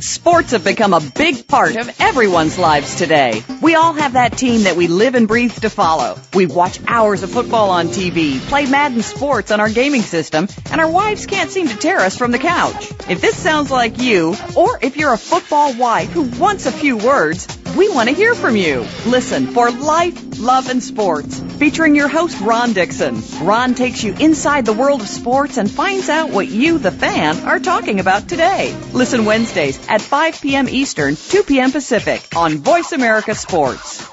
[0.00, 3.42] Sports have become a big part of everyone's lives today.
[3.60, 6.18] We all have that team that we live and breathe to follow.
[6.32, 10.80] We watch hours of football on TV, play Madden Sports on our gaming system, and
[10.80, 12.90] our wives can't seem to tear us from the couch.
[13.10, 16.96] If this sounds like you, or if you're a football wife who wants a few
[16.96, 18.86] words, we want to hear from you.
[19.06, 23.22] Listen for Life, Love, and Sports, featuring your host, Ron Dixon.
[23.42, 27.38] Ron takes you inside the world of sports and finds out what you, the fan,
[27.40, 28.74] are talking about today.
[28.92, 30.68] Listen Wednesdays at 5 p.m.
[30.68, 31.72] Eastern, 2 p.m.
[31.72, 34.08] Pacific on Voice America Sports.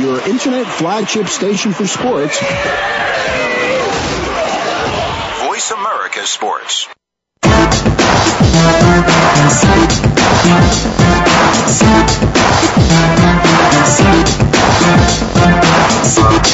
[0.00, 2.38] Your internet flagship station for sports.
[5.44, 6.88] Voice America Sports.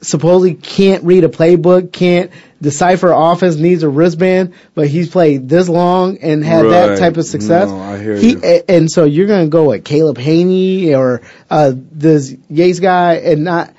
[0.00, 5.68] supposedly can't read a playbook, can't decipher offense, needs a wristband, but he's played this
[5.68, 7.68] long and had that type of success.
[7.68, 8.62] No, I hear he, you.
[8.68, 13.44] And so you're going to go with Caleb Hanie or uh, this Yates guy and
[13.44, 13.72] not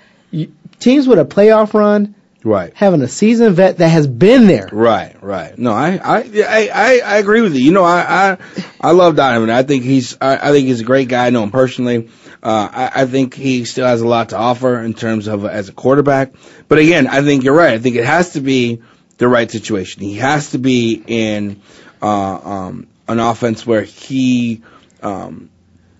[0.79, 2.71] teams with a playoff run Right.
[2.75, 4.69] having a seasoned vet that has been there.
[4.71, 5.57] Right, right.
[5.57, 7.61] No, I, I, I, I, agree with you.
[7.61, 7.99] You know, I,
[8.31, 8.37] I,
[8.79, 9.49] I love Donovan.
[9.49, 11.27] I think he's, I, I think he's a great guy.
[11.27, 12.09] I know him personally.
[12.41, 15.67] Uh, I, I think he still has a lot to offer in terms of as
[15.67, 16.33] a quarterback.
[16.69, 17.73] But again, I think you're right.
[17.73, 18.81] I think it has to be
[19.17, 20.03] the right situation.
[20.03, 21.61] He has to be in,
[22.01, 24.61] uh, um, an offense where he,
[25.01, 25.49] um,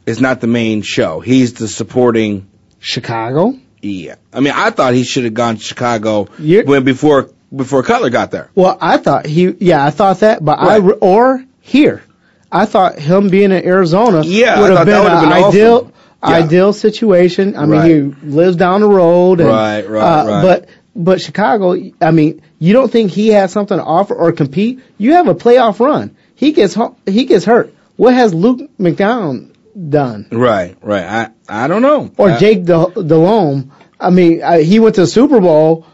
[0.05, 1.19] is not the main show.
[1.19, 2.47] He's the supporting.
[2.79, 3.59] Chicago.
[3.81, 4.15] Yeah.
[4.33, 8.09] I mean, I thought he should have gone to Chicago You're- when before, before Cutler
[8.09, 8.49] got there.
[8.55, 12.03] Well, I thought he, yeah, I thought that, but I, or here,
[12.51, 15.93] I thought him being in Arizona Yeah, would have been an ideal, awesome.
[16.23, 16.29] Yeah.
[16.29, 17.55] ideal situation.
[17.55, 17.91] I mean, Right.
[17.91, 20.41] he lives down the road, and, Right, right, uh, right.
[20.41, 24.79] But but Chicago, I mean, you don't think he has something to offer or compete?
[24.97, 26.15] You have a playoff run.
[26.33, 26.75] He gets
[27.05, 27.71] he gets hurt.
[27.97, 29.49] What has Luke McCown
[29.89, 30.27] done?
[30.31, 31.03] Right, right.
[31.03, 32.11] I I don't know.
[32.17, 33.71] Or I, Jake De- Delhomme?
[33.99, 35.85] I mean, I, he went to the Super Bowl.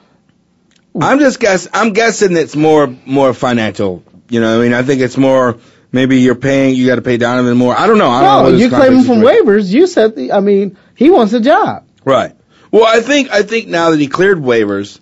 [0.99, 1.67] I'm just guess.
[1.73, 4.03] I'm guessing it's more more financial.
[4.29, 5.57] You know, I mean, I think it's more.
[5.91, 6.75] Maybe you're paying.
[6.75, 7.77] You got to pay Donovan more.
[7.77, 8.09] I don't know.
[8.09, 8.45] I don't.
[8.45, 9.71] No, his you claim him from situation- waivers.
[9.73, 11.86] You said, The, I mean, he wants a job.
[12.03, 12.36] Right.
[12.71, 14.99] Well, I think I think now that he cleared waivers,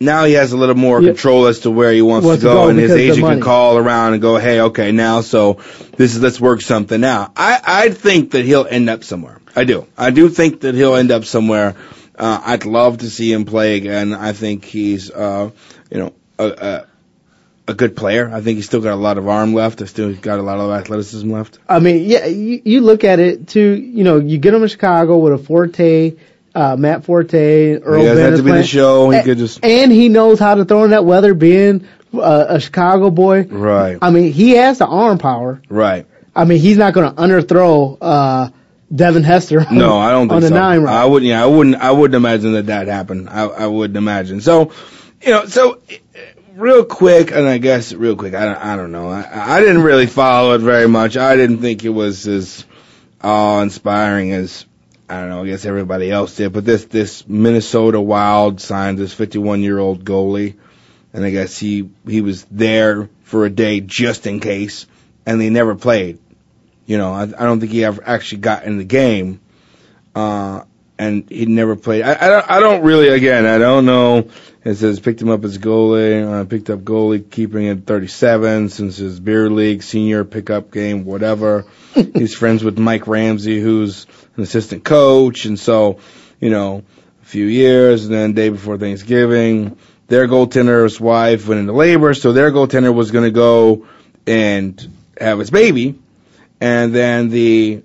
[0.00, 2.54] now he has a little more control as to where he wants Wants to to
[2.54, 4.92] go, go and his because of the agent can call around and go, "Hey, okay,
[4.92, 5.54] now so
[5.96, 9.40] this is let's work something out." I I think that he'll end up somewhere.
[9.54, 9.86] I do.
[9.96, 11.74] I do think that he'll end up somewhere.
[12.18, 14.14] Uh, I'd love to see him play again.
[14.14, 15.50] I think he's, uh,
[15.90, 16.86] you know, a, a
[17.68, 18.30] a good player.
[18.32, 19.82] I think he's still got a lot of arm left.
[19.82, 21.58] I still got a lot of athleticism left.
[21.68, 23.74] I mean, yeah, you, you look at it too.
[23.74, 26.14] You know, you get him in Chicago with a Forte,
[26.56, 29.10] uh, Matt Forte, Earl He doesn't Bennett to be the show.
[29.10, 32.46] He A- could just and he knows how to throw in that weather, being uh,
[32.48, 33.42] a Chicago boy.
[33.44, 35.60] right, I mean, he has the arm power.
[35.68, 36.06] right.
[36.34, 38.50] I mean, he's not going to underthrow uh,
[38.94, 39.60] Devin Hester.
[39.66, 40.54] On, No, I don't think on the so.
[40.54, 40.86] nine.
[40.86, 41.28] I wouldn't.
[41.28, 41.76] Yeah, I wouldn't.
[41.76, 43.28] I wouldn't imagine that that happened.
[43.30, 44.40] I, I wouldn't imagine.
[44.42, 44.70] So,
[45.22, 46.18] you know, so uh,
[46.54, 48.34] real quick, and I guess real quick.
[48.34, 48.56] I don't.
[48.64, 49.08] I don't know.
[49.08, 51.16] I, I didn't really follow it very much.
[51.16, 52.64] I didn't think it was as
[53.22, 54.66] awe inspiring as
[55.08, 55.42] I don't know.
[55.42, 56.52] I guess everybody else did.
[56.52, 60.56] But this this Minnesota Wild signed this 51 year old goalie,
[61.12, 64.86] and I guess he he was there for a day just in case,
[65.24, 66.18] and he never played.
[66.86, 69.40] You know, I, I don't think he ever actually got in the game,
[70.14, 70.62] uh,
[70.98, 72.02] and he never played.
[72.02, 72.50] I, I don't.
[72.50, 73.08] I don't really.
[73.08, 74.28] Again, I don't know.
[74.66, 76.26] It says picked him up as goalie.
[76.28, 81.66] Uh, picked up goalie, keeping at 37 since his beer league senior pickup game, whatever.
[81.94, 86.00] He's friends with Mike Ramsey, who's an assistant coach, and so,
[86.40, 86.82] you know,
[87.22, 92.32] a few years, and then day before Thanksgiving, their goaltender's wife went into labor, so
[92.32, 93.86] their goaltender was going to go
[94.26, 94.84] and
[95.16, 95.96] have his baby,
[96.60, 97.84] and then the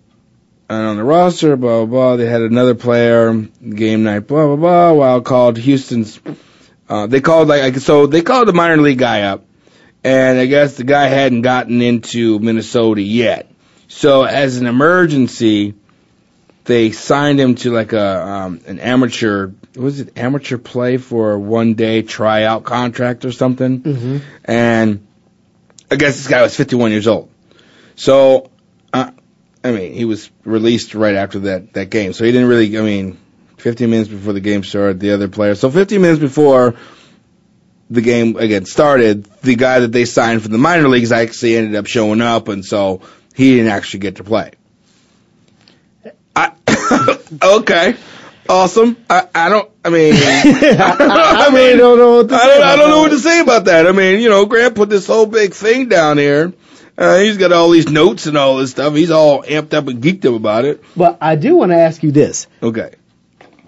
[0.67, 2.15] and on the roster, blah blah blah.
[2.15, 4.93] They had another player, game night, blah blah blah.
[4.93, 6.19] Wild called Houston's.
[6.91, 9.45] Uh, they called like so they called the minor league guy up,
[10.03, 13.49] and I guess the guy hadn't gotten into Minnesota yet.
[13.87, 15.73] So as an emergency,
[16.65, 19.51] they signed him to like a um, an amateur.
[19.73, 23.77] Was it amateur play for a one day tryout contract or something?
[23.79, 25.07] hmm and
[25.89, 27.29] I guess this guy was 51 years old.
[27.95, 28.49] So,
[28.91, 29.11] uh,
[29.63, 32.77] I mean, he was released right after that that game, so he didn't really.
[32.77, 33.17] I mean,
[33.61, 35.55] 15 minutes before the game started, the other player.
[35.55, 36.75] So 15 minutes before
[37.89, 41.75] the game again started, the guy that they signed from the minor leagues actually ended
[41.75, 43.01] up showing up, and so
[43.35, 44.51] he didn't actually get to play.
[46.35, 46.53] I,
[47.43, 47.95] okay,
[48.49, 48.97] awesome.
[49.09, 49.69] I, I don't.
[49.83, 52.47] I mean, I, I really don't know what to I say.
[52.47, 53.01] don't, I about don't know that.
[53.01, 53.87] what to say about that.
[53.87, 56.53] I mean, you know, Grant put this whole big thing down here.
[56.97, 58.93] Uh, he's got all these notes and all this stuff.
[58.93, 60.83] He's all amped up and geeked up about it.
[60.95, 62.47] But I do want to ask you this.
[62.61, 62.93] Okay.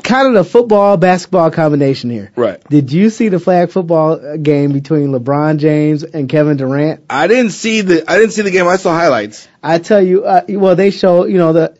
[0.04, 2.32] Kind of the football basketball combination here.
[2.36, 2.62] Right.
[2.70, 7.06] Did you see the flag football game between LeBron James and Kevin Durant?
[7.10, 8.68] I didn't see the I didn't see the game.
[8.68, 9.48] I saw highlights.
[9.64, 11.78] I tell you, uh, well, they show, you know, the,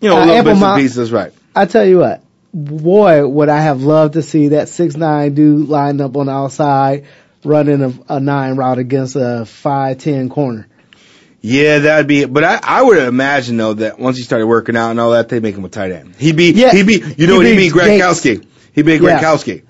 [0.00, 1.32] You know, Uh, little bits and pieces, right?
[1.54, 5.68] I tell you what, boy, would I have loved to see that six nine dude
[5.68, 7.04] lined up on the outside,
[7.44, 10.68] running a, a nine route against a five ten corner.
[11.46, 12.24] Yeah, that'd be.
[12.24, 15.28] But I, I would imagine though that once he started working out and all that,
[15.28, 16.16] they'd make him a tight end.
[16.16, 16.94] He'd be, Yeah, he'd be.
[17.16, 17.46] You know he'd what?
[17.46, 18.46] He'd be be Gronkowski.
[18.72, 19.20] He'd be a Yeah.
[19.22, 19.62] Gronkowski,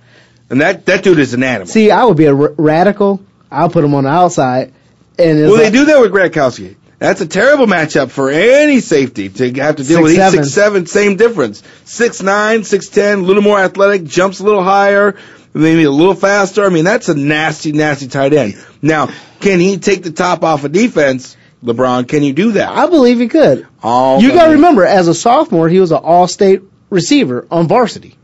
[0.51, 1.67] and that that dude is an animal.
[1.67, 3.21] See, I would be a r- radical.
[3.51, 4.73] I'll put him on the outside,
[5.19, 6.77] and well, they do that with Gronkowski.
[6.99, 10.11] That's a terrible matchup for any safety to have to deal Six, with.
[10.13, 10.45] He's seven.
[10.45, 11.63] six seven, same difference.
[11.85, 15.15] Six nine, six ten, a little more athletic, jumps a little higher,
[15.53, 16.65] maybe a little faster.
[16.65, 18.55] I mean, that's a nasty, nasty tight end.
[18.81, 19.11] Now,
[19.41, 21.37] can he take the top off of defense,
[21.67, 22.09] LeBron?
[22.09, 22.71] Can you do that?
[22.71, 23.67] I believe he could.
[23.83, 28.17] Oh, you got to remember, as a sophomore, he was an all-state receiver on varsity.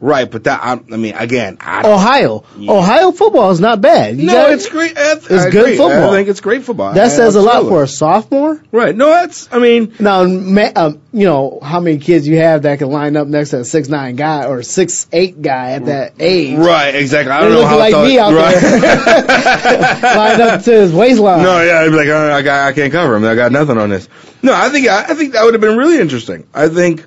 [0.00, 4.16] Right, but that I, I mean, again, I Ohio, Ohio football is not bad.
[4.16, 4.96] You no, gotta- it's great.
[4.96, 5.76] I, It's I good agree.
[5.76, 6.10] football.
[6.10, 6.94] I think it's great football.
[6.94, 8.62] That says a lot for a sophomore.
[8.70, 8.94] Right.
[8.94, 9.48] No, that's.
[9.52, 13.16] I mean, Now, ma- um, you know how many kids you have that can line
[13.16, 16.56] up next to a six nine guy or a six eight guy at that age.
[16.58, 17.32] right, exactly.
[17.32, 18.54] I don't know look how like tall- me out right.
[18.60, 18.80] there,
[20.16, 21.42] lined up to his waistline.
[21.42, 23.24] No, yeah, I'd be like, oh, I, got, I can't cover him.
[23.24, 24.08] I got nothing on this.
[24.42, 26.46] No, I think I, I think that would have been really interesting.
[26.54, 27.04] I think,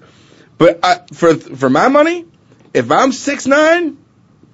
[0.58, 2.26] but I, for for my money,
[2.74, 3.98] if I'm six nine,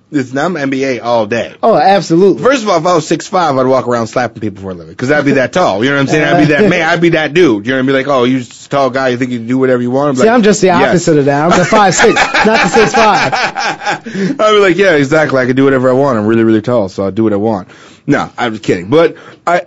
[0.10, 1.56] it's I'm NBA all day.
[1.62, 2.42] Oh, absolutely.
[2.42, 4.74] First of all, if I was six five, I'd walk around slapping people for a
[4.74, 5.84] living because I'd be that tall.
[5.84, 6.24] You know what I'm saying?
[6.24, 6.88] I'd be that man.
[6.88, 7.66] I'd be that dude.
[7.66, 7.96] You know what I mean?
[7.96, 9.10] Like, oh, you tall guy.
[9.10, 10.18] You think you can do whatever you want?
[10.18, 10.90] See, like, I'm just the yes.
[10.90, 11.52] opposite of that.
[11.52, 12.16] I'm the five six,
[12.46, 13.34] not the six five.
[14.40, 15.40] I'd be like, yeah, exactly.
[15.40, 16.18] I can do whatever I want.
[16.18, 17.70] I'm really, really tall, so I'll do what I want.
[18.06, 18.90] No, I'm just kidding.
[18.90, 19.64] But I,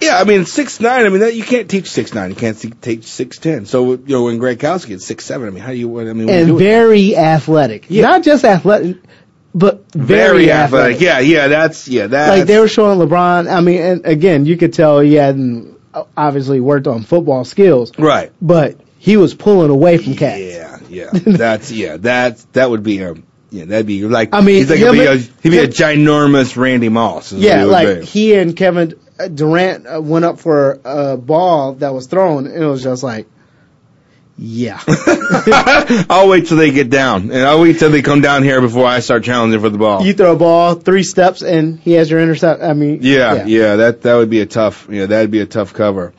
[0.00, 1.06] yeah, I mean, six nine.
[1.06, 2.30] I mean, that you can't teach six nine.
[2.30, 3.66] You can't see- teach six ten.
[3.66, 6.00] So you know, when Gronkowski is six seven, I mean, how do you?
[6.00, 7.86] I mean, And very athletic.
[7.88, 8.02] Yeah.
[8.02, 8.98] Not just athletic,
[9.54, 11.00] but very, very athletic.
[11.00, 13.50] Yeah, yeah, that's yeah, that's Like they were showing LeBron.
[13.50, 15.76] I mean, and again, you could tell he hadn't
[16.16, 18.32] obviously worked on football skills, right.
[18.40, 20.40] but he was pulling away from cats.
[20.40, 23.14] Yeah, yeah, that's yeah, that that would be a.
[23.50, 24.34] Yeah, that'd be like.
[24.34, 27.32] I mean, he's like him a, and- he'd be a ginormous Randy Moss.
[27.32, 28.04] Yeah, like be.
[28.04, 32.66] he and Kevin Durant uh, went up for a ball that was thrown, and it
[32.66, 33.26] was just like,
[34.36, 34.80] yeah.
[36.08, 38.86] I'll wait till they get down, and I'll wait till they come down here before
[38.86, 40.04] I start challenging for the ball.
[40.06, 42.62] you throw a ball three steps, and he has your intercept.
[42.62, 45.74] I mean, Yeah, yeah, that that would be a tough, yeah, that'd be a tough
[45.74, 46.12] cover.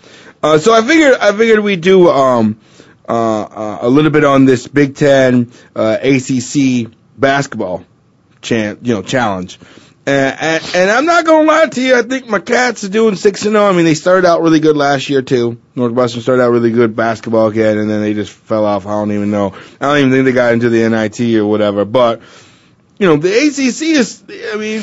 [0.44, 2.60] Uh, so I figured, I figured we do um,
[3.08, 7.86] uh, uh, a little bit on this Big Ten uh, ACC basketball,
[8.42, 9.60] chan- you know, challenge.
[10.06, 13.16] And, and, and I'm not gonna lie to you, I think my Cats are doing
[13.16, 13.66] six and zero.
[13.70, 15.60] I mean, they started out really good last year too.
[15.76, 18.88] Northwestern started out really good basketball again, and then they just fell off.
[18.88, 19.54] I don't even know.
[19.80, 21.86] I don't even think they got into the NIT or whatever.
[21.86, 22.22] But
[22.98, 24.24] you know, the ACC is.
[24.54, 24.82] I mean.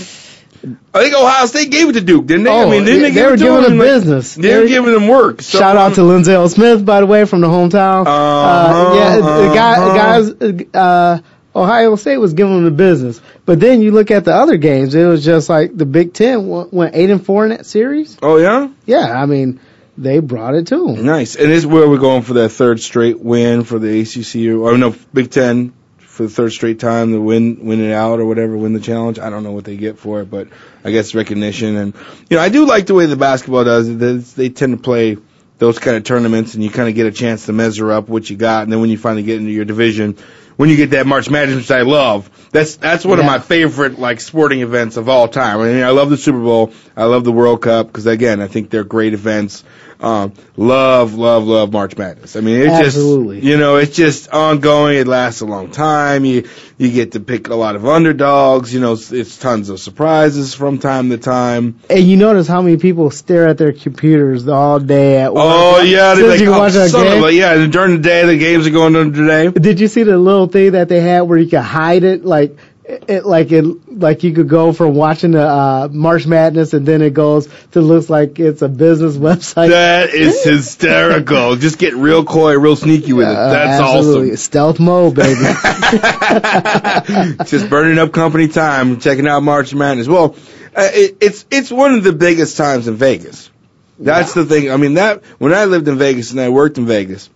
[0.93, 2.51] I think Ohio State gave it to Duke, didn't they?
[2.51, 3.79] Oh, I Oh, mean, didn't they- they, they were to giving them?
[3.79, 4.35] Like, business.
[4.35, 5.43] They were giving them work.
[5.43, 8.05] So, Shout out to Lenzelle Smith, by the way, from the hometown.
[8.07, 9.95] Uh-huh, yeah, the guy, uh-huh.
[10.33, 11.19] guys, uh,
[11.57, 13.21] Ohio State was giving them the business.
[13.45, 16.47] But then you look at the other games, it was just like the Big Ten
[16.49, 18.19] went, went eight and four in that series.
[18.23, 19.61] Oh yeah, Yeah, I mean,
[19.97, 21.05] they brought it to them.
[21.07, 21.35] nice.
[21.37, 24.69] And this is where we're going for that third straight win for the ACC or,
[24.69, 28.21] or oh, no Big Ten for the third straight time to win win it out
[28.21, 29.19] or whatever, win the challenge.
[29.19, 30.49] I don't know what they get for it, but
[30.85, 31.95] I guess recognition and
[32.29, 35.17] you know I do like the way the basketball does They tend to play
[35.59, 38.29] those kind of tournaments and you kind of get a chance to measure up what
[38.29, 40.19] you got, and then when you finally get into your division.
[40.57, 43.99] When you get that March Madness, which I love, that's that's one of my favorite
[43.99, 45.61] like sporting events of all time.
[45.61, 48.49] I mean, I love the Super Bowl, I love the World Cup because again, I
[48.49, 49.65] think they're great events.
[49.99, 52.37] Um, love, love, love March Madness.
[52.37, 53.37] I mean, it's Absolutely.
[53.37, 54.99] just you know, it's just ongoing.
[54.99, 56.25] It lasts a long time.
[56.25, 58.75] You you get to pick a lot of underdogs.
[58.75, 61.81] You know, it's, it's tons of surprises from time to time.
[61.89, 65.43] And you notice how many people stare at their computers all day at work.
[65.45, 67.25] Oh yeah, they're like, you oh, watch a son game.
[67.25, 67.67] a, yeah.
[67.67, 69.51] During the day, the games are going on today.
[69.51, 72.59] Did you see the little thing that they had where you could hide it, like
[72.89, 73.65] it, like it,
[73.99, 77.81] like you could go from watching the uh, March Madness and then it goes to
[77.81, 79.71] looks like it's a business website.
[79.71, 81.57] That is hysterical.
[81.57, 83.37] Just get real coy, real sneaky with it.
[83.37, 84.29] Uh, That's absolutely.
[84.29, 84.37] awesome.
[84.37, 85.41] Stealth mode, baby.
[87.45, 90.07] just burning up company time, checking out March Madness.
[90.07, 90.37] Well,
[90.77, 93.51] uh, it, it's it's one of the biggest times in Vegas.
[93.99, 94.71] That's the thing.
[94.71, 97.31] I mean, that when I lived in Vegas and I worked in Vegas,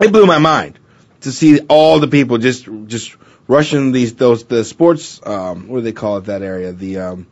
[0.00, 0.78] it blew my mind
[1.20, 3.16] to see all the people just just
[3.48, 5.20] rushing these those the sports.
[5.26, 6.26] Um, what do they call it?
[6.26, 7.26] That area, the um,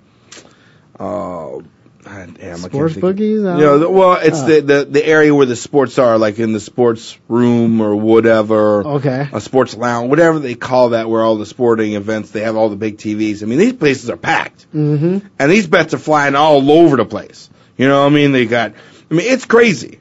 [0.98, 1.58] uh,
[2.04, 3.40] damn, I can't Sports think of- bookies?
[3.40, 4.46] You know, well, it's Uh.
[4.46, 8.84] the, the the area where the sports are, like in the sports room or whatever.
[8.86, 9.28] Okay.
[9.32, 12.68] A sports lounge, whatever they call that, where all the sporting events, they have all
[12.68, 13.42] the big TVs.
[13.42, 15.26] I mean, these places are packed, Mm-hmm.
[15.38, 17.50] and these bets are flying all over the place.
[17.76, 18.72] You know, what I mean, they got.
[19.10, 20.00] I mean, it's crazy.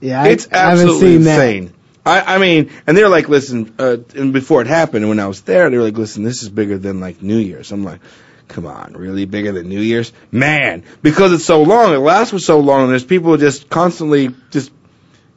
[0.00, 1.72] Yeah, I, it's I haven't absolutely seen that.
[2.06, 5.42] I, I mean, and they're like, listen, uh, and before it happened, when I was
[5.42, 7.72] there, they were like, listen, this is bigger than like New Year's.
[7.72, 8.00] I'm like,
[8.46, 10.12] come on, really bigger than New Year's?
[10.30, 14.30] Man, because it's so long, it lasts for so long, and there's people just constantly
[14.52, 14.70] just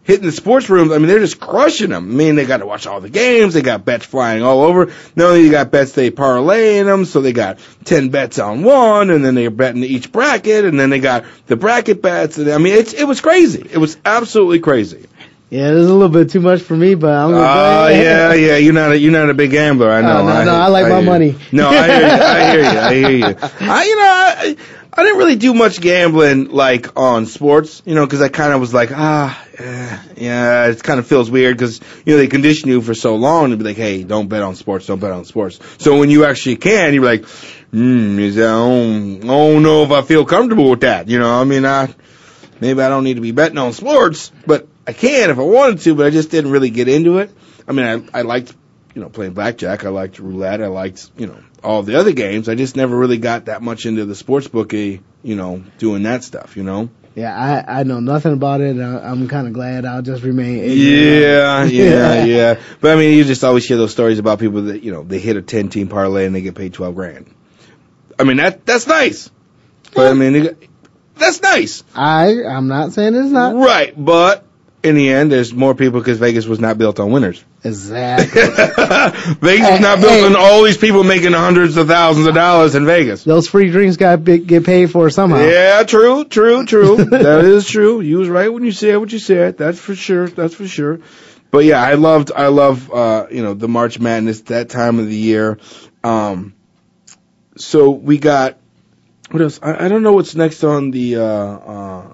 [0.03, 0.91] hitting the sports rooms.
[0.91, 2.11] I mean, they're just crushing them.
[2.11, 3.55] I mean, they got to watch all the games.
[3.55, 4.93] They got bets flying all over.
[5.15, 8.63] Not only you got bets, they parlay in them, so they got 10 bets on
[8.63, 12.37] one, and then they're betting each bracket, and then they got the bracket bets.
[12.37, 13.67] And, I mean, it's, it was crazy.
[13.71, 15.07] It was absolutely crazy.
[15.49, 17.41] Yeah, this is a little bit too much for me, but I'm gonna.
[17.41, 18.57] Oh yeah, yeah.
[18.57, 19.89] You're not a you're not a big gambler.
[19.89, 20.19] I know.
[20.19, 21.05] Oh, no, I, no, I like my hear you.
[21.05, 21.35] money.
[21.51, 22.23] No, I hear you.
[22.23, 22.79] I hear you.
[22.79, 23.35] I hear you.
[23.71, 24.55] I you know I
[24.93, 27.81] I didn't really do much gambling like on sports.
[27.83, 31.31] You know, because I kind of was like ah eh, yeah, it kind of feels
[31.31, 34.27] weird because you know they condition you for so long to be like hey don't
[34.27, 35.59] bet on sports, don't bet on sports.
[35.79, 37.25] So when you actually can, you're like
[37.71, 41.07] hmm is that, I don't, I don't know if I feel comfortable with that.
[41.07, 41.91] You know, I mean I
[42.61, 45.81] maybe I don't need to be betting on sports, but I can if I wanted
[45.81, 47.29] to, but I just didn't really get into it.
[47.67, 48.55] I mean, I, I liked,
[48.95, 49.85] you know, playing blackjack.
[49.85, 50.63] I liked roulette.
[50.63, 52.49] I liked, you know, all the other games.
[52.49, 56.01] I just never really got that much into the sports bookie, eh, you know, doing
[56.03, 56.89] that stuff, you know?
[57.13, 58.79] Yeah, I I know nothing about it.
[58.79, 60.63] I, I'm kind of glad I'll just remain.
[60.63, 62.59] Yeah, yeah, yeah.
[62.81, 65.19] But I mean, you just always hear those stories about people that, you know, they
[65.19, 67.31] hit a 10 team parlay and they get paid 12 grand.
[68.17, 69.29] I mean, that, that's nice.
[69.93, 70.57] But I mean,
[71.15, 71.83] that's nice.
[71.93, 74.48] I I'm not saying it's not Right, but
[74.81, 77.43] in the end, there's more people because Vegas was not built on winners.
[77.63, 78.41] exactly.
[79.41, 80.25] Vegas was not built Hey.
[80.25, 83.23] on all these people making hundreds of thousands of dollars in Vegas.
[83.23, 85.43] Those free drinks got to get paid for somehow.
[85.43, 86.95] Yeah, true, true, true.
[87.05, 87.99] that is true.
[88.01, 89.57] You was right when you said what you said.
[89.57, 90.27] That's for sure.
[90.29, 90.99] That's for sure.
[91.51, 95.07] But yeah, I loved, I love, uh, you know, the March Madness that time of
[95.07, 95.57] the year.
[96.03, 96.53] Um,
[97.57, 98.57] so we got
[99.31, 99.59] what else?
[99.61, 101.17] I, I don't know what's next on the.
[101.17, 102.13] Uh, uh,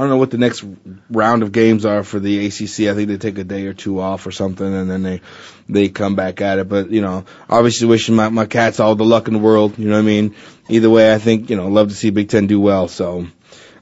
[0.00, 0.64] I don't know what the next
[1.10, 2.88] round of games are for the ACC.
[2.88, 5.20] I think they take a day or two off or something, and then they
[5.68, 6.70] they come back at it.
[6.70, 9.78] But you know, obviously wishing my my cats all the luck in the world.
[9.78, 10.34] You know what I mean?
[10.70, 12.88] Either way, I think you know, love to see Big Ten do well.
[12.88, 13.26] So.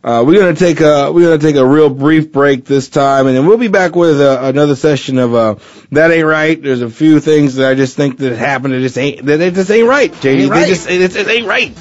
[0.03, 3.37] Uh, we're gonna take a we're gonna take a real brief break this time, and
[3.37, 5.55] then we'll be back with uh, another session of uh,
[5.93, 6.61] that ain't right.
[6.61, 9.55] There's a few things that I just think that happened that just ain't that it
[9.55, 10.43] just ain't right, JD.
[10.43, 10.61] Ain't right.
[10.61, 11.77] They just it, it ain't right.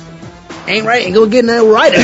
[0.68, 1.06] Ain't right.
[1.06, 1.98] Ain't gonna get no writer.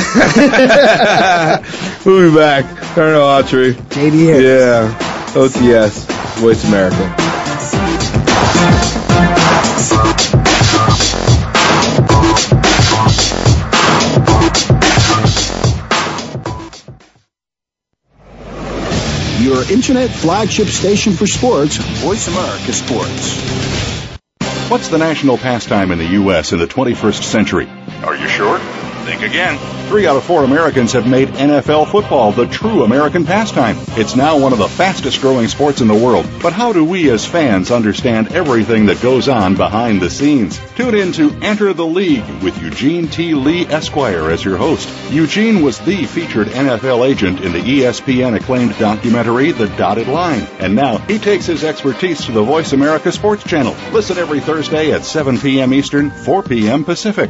[2.05, 2.65] we'll be back.
[2.95, 3.73] Darnell Autry.
[3.73, 4.41] JDS.
[4.41, 4.97] Yeah.
[5.33, 6.05] OTS.
[6.39, 6.95] Voice America.
[19.43, 23.41] Your internet flagship station for sports, Voice America Sports.
[24.69, 26.53] What's the national pastime in the U.S.
[26.53, 27.69] in the 21st century?
[28.03, 28.59] Are you sure?
[29.05, 29.57] Think again.
[29.89, 33.75] Three out of four Americans have made NFL football the true American pastime.
[33.99, 36.25] It's now one of the fastest growing sports in the world.
[36.41, 40.57] But how do we as fans understand everything that goes on behind the scenes?
[40.75, 43.33] Tune in to Enter the League with Eugene T.
[43.33, 44.89] Lee Esquire as your host.
[45.11, 50.47] Eugene was the featured NFL agent in the ESPN acclaimed documentary The Dotted Line.
[50.59, 53.75] And now he takes his expertise to the Voice America Sports Channel.
[53.91, 55.73] Listen every Thursday at 7 p.m.
[55.73, 56.85] Eastern, 4 p.m.
[56.85, 57.29] Pacific.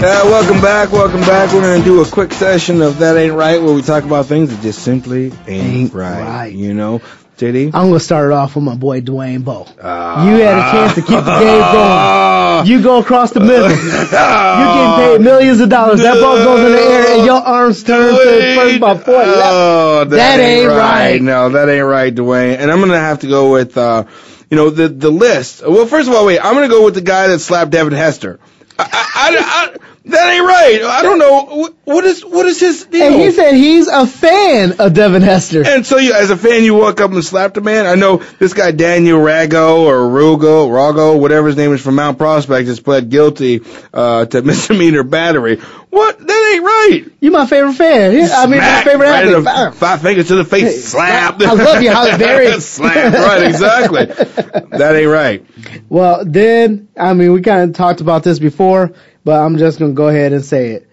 [0.00, 1.52] Uh, welcome back, welcome back.
[1.52, 4.26] We're going to do a quick session of That Ain't Right where we talk about
[4.26, 6.52] things that just simply ain't, Ain't right, right.
[6.52, 7.00] You know,
[7.38, 7.66] JD?
[7.74, 9.66] I'm gonna start it off with my boy Dwayne Bowe.
[9.82, 10.28] Ah.
[10.28, 12.66] you had a chance to keep the game going.
[12.66, 13.68] You go across the middle.
[13.68, 16.00] You're getting paid millions of dollars.
[16.00, 19.14] That ball goes in the air and your arms turn to the first about four.
[19.16, 21.12] Oh, that, That ain't, ain't right.
[21.12, 21.22] right.
[21.22, 22.56] No, that ain't right, Dwayne.
[22.58, 24.04] And I'm gonna have to go with, uh,
[24.50, 25.66] you know, the the list.
[25.66, 26.38] Well, first of all, wait.
[26.38, 28.38] I'm gonna go with the guy that slapped Devin Hester.
[28.78, 29.36] I, I,
[29.74, 29.76] I,
[30.06, 30.82] that ain't right.
[30.82, 33.04] I don't know what, is what is his deal.
[33.04, 35.62] And he said he's a fan of Devin Hester.
[35.66, 37.86] And so you, as a fan, you walk up and slap the man.
[37.86, 42.18] I know this guy Daniel Rago or Rugo, Rago, whatever his name is from Mount
[42.18, 43.62] Prospect, has pled guilty
[43.94, 45.56] uh, to misdemeanor battery.
[45.88, 46.18] What?
[46.18, 47.12] That ain't right.
[47.20, 48.12] You my favorite fan.
[48.12, 49.44] Yeah, I mean, Smack, my favorite right athlete.
[49.44, 51.40] the- Five fingers to the face, Hey, slap.
[51.40, 52.52] I love you, Halle Berry.
[52.60, 53.12] slap.
[53.14, 54.04] Right, exactly.
[54.76, 55.46] that ain't right.
[55.88, 58.92] Well, then, I mean, we kind of talked about this before,
[59.24, 60.88] but I'm just going to go ahead and say it.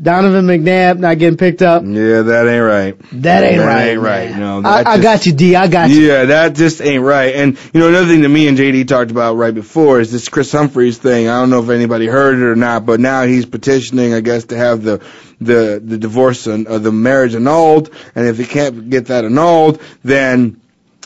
[0.00, 1.82] Donovan McNabb not getting picked up.
[1.84, 2.98] Yeah, that ain't right.
[3.22, 3.66] That ain't right.
[3.66, 3.88] that right.
[3.88, 4.30] Ain't right.
[4.30, 4.40] man.
[4.40, 5.54] No, I, that I just- got you, D.
[5.54, 6.00] I got you.
[6.00, 7.34] Yeah, that just ain't right.
[7.34, 10.28] And you know, another thing that me and JD talked about right before is this
[10.28, 11.28] Kris Humphries thing.
[11.28, 14.44] I don't know if anybody heard it or not, but now he's petitioning, I guess,
[14.46, 15.04] to have the
[15.40, 17.90] the the divorce and uh, the marriage annulled.
[18.14, 20.61] And if he can't get that annulled, then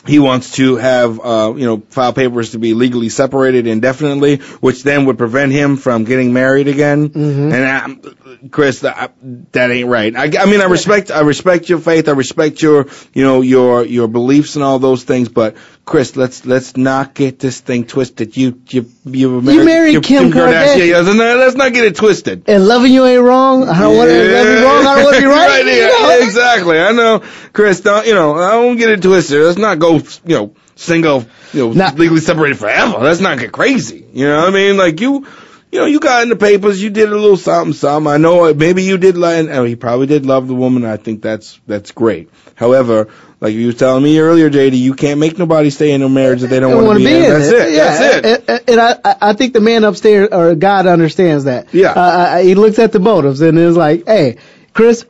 [0.07, 4.83] he wants to have, uh, you know, file papers to be legally separated indefinitely, which
[4.83, 7.09] then would prevent him from getting married again.
[7.09, 7.53] Mhm.
[7.53, 9.13] And I, Kris, that,
[9.51, 10.15] that ain't right.
[10.15, 13.83] I, I mean, I respect, I respect your faith, I respect your, you know, your
[13.83, 15.55] your beliefs and all those things, but
[15.87, 18.35] Kris, let's let's not get this thing twisted.
[18.35, 20.85] You you you married, married Kim Kardashian.
[20.85, 22.43] Yeah, let's not, let's not get it twisted.
[22.47, 23.69] And loving you ain't wrong.
[23.69, 24.33] I don't want to you
[24.65, 24.85] wrong.
[24.85, 25.65] I don't want to be right.
[25.65, 26.25] yeah, You know?
[26.25, 26.77] exactly.
[26.77, 27.23] I know,
[27.53, 27.79] Kris.
[27.79, 28.35] Don't you know?
[28.35, 29.41] I don't get it twisted.
[29.41, 31.91] Let's not go, you know, single, you know, Nah.
[31.95, 32.97] legally separated forever.
[32.99, 34.05] Let's not get crazy.
[34.11, 34.75] You know what I mean?
[34.75, 35.25] Like you,
[35.71, 36.83] you know, you got in the papers.
[36.83, 38.11] You did a little something, something.
[38.11, 38.43] I know.
[38.47, 40.83] uh, Maybe you did, like, and oh, he probably did love the woman.
[40.83, 42.29] I think that's that's great.
[42.55, 43.07] However,
[43.39, 46.41] like you was telling me earlier, JD, you can't make nobody stay in a marriage
[46.41, 47.23] that they don't Don't want to be, in.
[47.23, 47.73] in That's it.
[47.73, 48.49] Yeah, That's it.
[48.49, 51.73] And, and- I, I- think the man upstairs or God understands that.
[51.73, 51.91] Yeah.
[51.91, 54.37] Uh, uh, he looks at the motives and is like, "Hey,
[54.73, 55.05] Kris,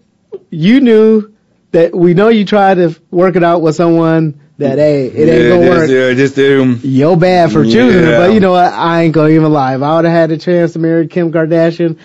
[0.50, 1.34] you knew
[1.72, 5.44] that we know you tried to work it out with someone that hey, it ain't
[5.44, 5.90] yeah, gonna work.
[5.90, 8.74] Yeah, just um, Yo bad for choosing it, but you know what?
[8.74, 9.76] I ain't gonna even lie.
[9.76, 11.98] If I would have had a chance to marry Kim Kardashian,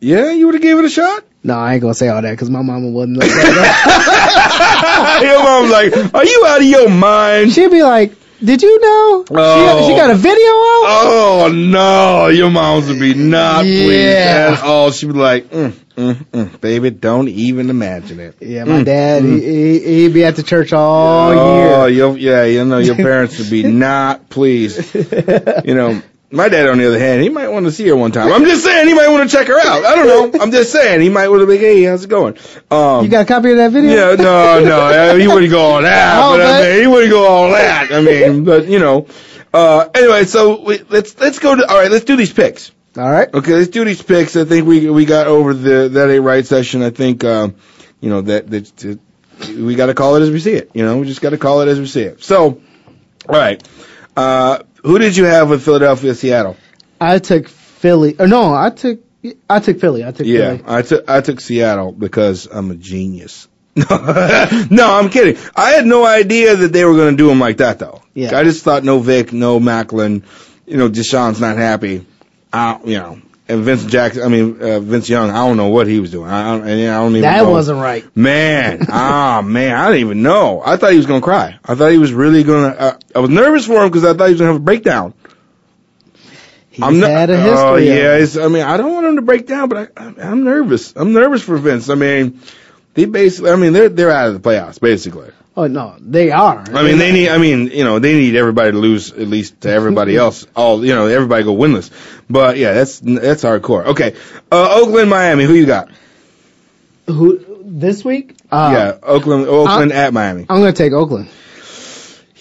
[0.00, 1.24] yeah, you would have gave it a shot.
[1.44, 5.20] No, I ain't gonna say all that because my mama wouldn't let that.
[5.22, 8.12] your mom's like, "Are you out of your mind?" She'd be like,
[8.42, 9.24] "Did you know?
[9.28, 9.88] She, Oh.
[9.88, 14.56] she got a video out." Oh no, your mom's would be not pleased Yeah.
[14.58, 14.90] at all.
[14.90, 19.22] She'd be like, mm, mm, mm, "Baby, don't even imagine it." Yeah, my Mm, dad,
[19.22, 19.40] mm.
[19.40, 22.16] he, he, he'd be at the church all oh, year.
[22.16, 24.94] yeah, you know your parents would be not pleased.
[24.94, 26.02] You know,
[26.32, 28.32] my dad, on the other hand, he might want to see her one time.
[28.32, 29.84] I'm just saying, he might want to check her out.
[29.84, 30.40] I don't know.
[30.40, 32.36] I'm just saying, he might want to be, hey, how's it going?
[32.70, 33.90] Um, You got a copy of that video?
[34.10, 36.18] yeah, no, no, he wouldn't go all that.
[36.18, 37.92] Oh, but I mean, he wouldn't go all that.
[37.92, 39.06] I mean, but you know.
[39.54, 41.90] Uh, anyway, so we, let's let's go to all right.
[41.90, 42.72] Let's do these picks.
[42.96, 43.32] All right.
[43.32, 44.34] Okay, let's do these picks.
[44.34, 46.82] I think we we got over the that ain't right session.
[46.82, 47.54] I think um,
[48.00, 48.98] you know that that, that
[49.58, 50.70] we got to call it as we see it.
[50.72, 52.22] You know, we just got to call it as we see it.
[52.22, 52.62] So,
[53.28, 53.62] all right.
[54.16, 56.56] Uh, who did you have with Philadelphia, Seattle?
[57.00, 58.16] I took Philly.
[58.18, 59.00] Or no, I took
[59.48, 60.04] I took Philly.
[60.04, 60.64] I took Yeah, Philly.
[60.66, 63.48] I took I took Seattle because I'm a genius.
[63.76, 65.42] no, I'm kidding.
[65.56, 68.02] I had no idea that they were going to do him like that, though.
[68.12, 68.36] Yeah.
[68.36, 70.24] I just thought no Vic, no Maclin.
[70.66, 72.04] You know, DeSean's not happy.
[72.52, 74.22] I, you know, and Vince Jackson.
[74.22, 75.30] I mean, uh, Vince Young.
[75.30, 76.30] I don't know what he was doing.
[76.30, 77.22] I, don't- I don't even.
[77.22, 77.50] That know.
[77.50, 78.04] wasn't right.
[78.16, 80.62] Man, ah, man, I didn't even know.
[80.64, 81.58] I thought he was gonna cry.
[81.64, 82.68] I thought he was really gonna.
[82.68, 85.14] Uh, I was nervous for him because I thought he was gonna have a breakdown.
[86.70, 87.58] He's I'm not, had a history.
[87.58, 90.14] Oh yeah, it's, I mean, I don't want him to break down, but I, I,
[90.30, 90.94] I'm nervous.
[90.96, 91.90] I'm nervous for Vince.
[91.90, 92.40] I mean,
[92.94, 93.50] they basically.
[93.50, 95.30] I mean, they're they're out of the playoffs basically.
[95.54, 96.64] Oh no, they are.
[96.66, 97.28] I mean, they need.
[97.28, 100.46] I mean, you know, they need everybody to lose at least to everybody else.
[100.56, 101.90] All you know, everybody go winless.
[102.30, 103.86] But yeah, that's that's hardcore.
[103.86, 104.16] Okay,
[104.50, 105.44] uh, Oakland, Miami.
[105.44, 105.90] Who you got?
[107.06, 108.36] Who this week?
[108.50, 110.46] Uh, yeah, Oakland, Oakland at Miami.
[110.48, 111.28] I'm gonna take Oakland.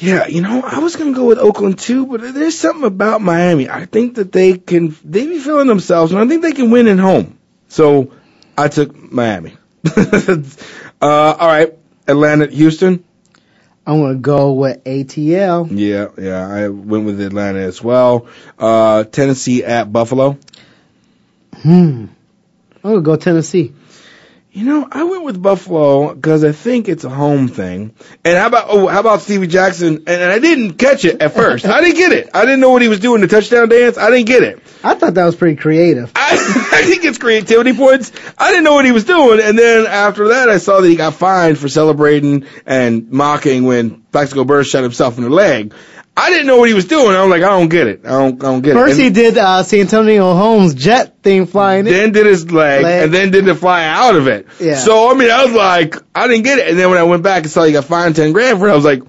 [0.02, 3.70] Yeah, you know, I was gonna go with Oakland too, but there's something about Miami.
[3.70, 6.88] I think that they can, they be feeling themselves, and I think they can win
[6.88, 7.38] at home.
[7.68, 8.12] So,
[8.58, 9.56] I took Miami.
[9.96, 10.42] uh,
[11.02, 11.78] all right,
[12.08, 13.04] Atlanta, Houston.
[13.86, 15.68] I'm gonna go with ATL.
[15.72, 16.48] Yeah, yeah.
[16.48, 18.28] I went with Atlanta as well.
[18.58, 20.38] Uh, Tennessee at Buffalo.
[21.56, 22.06] Hmm.
[22.84, 23.74] I'm gonna go Tennessee.
[24.54, 27.96] You know, I went with Buffalo because I think it's a home thing.
[28.26, 30.04] And how about oh, how about Stevie Jackson?
[30.08, 31.66] And, I didn't catch it at first.
[31.66, 32.32] I didn't get it.
[32.34, 33.98] I didn't know what he was doing the touchdown dance.
[33.98, 34.62] I didn't get it.
[34.84, 36.12] I thought that was pretty creative.
[36.16, 36.32] I,
[36.74, 38.12] I think it's creativity points.
[38.38, 40.98] I didn't know what he was doing, and then after that, I saw that he
[40.98, 45.74] got fined for celebrating and mocking when Plaxico Burress shot himself in the leg.
[46.16, 47.16] I didn't know what he was doing.
[47.16, 48.02] I was like, I don't get it.
[48.06, 49.04] I don't, I don't get First it.
[49.04, 51.94] he did uh, Santonio Holmes jet thing flying in.
[51.94, 53.04] then did his leg, Leg.
[53.06, 54.46] and then did the fly out of it.
[54.60, 54.76] Yeah.
[54.76, 56.68] So I mean, I was like, I didn't get it.
[56.70, 58.72] And then when I went back and saw he got fined ten grand for it,
[58.72, 59.04] I was like,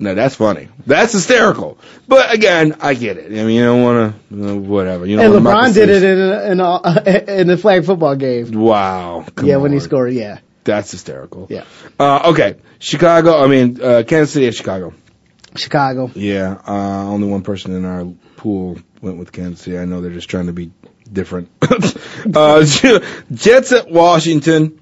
[0.00, 0.68] no, that's funny.
[0.86, 1.78] That's hysterical.
[2.08, 3.26] But again, I get it.
[3.26, 5.06] I mean, you don't want to, whatever.
[5.06, 8.16] You And don't wanna LeBron did it in a, in, a, in the flag football
[8.16, 8.50] game.
[8.52, 9.26] Wow.
[9.42, 10.12] Yeah, when he scored.
[10.14, 10.38] Yeah.
[10.64, 11.46] That's hysterical.
[11.50, 11.64] Yeah.
[11.98, 12.56] Uh, okay.
[12.78, 14.94] Chicago, I mean, uh, Kansas City at Chicago.
[15.56, 16.10] Chicago.
[16.14, 16.60] Yeah.
[16.66, 19.78] Uh, only one person in our pool went with Kansas City.
[19.78, 20.70] I know they're just trying to be
[21.10, 21.50] different.
[22.34, 22.64] uh,
[23.32, 24.80] Jets at Washington.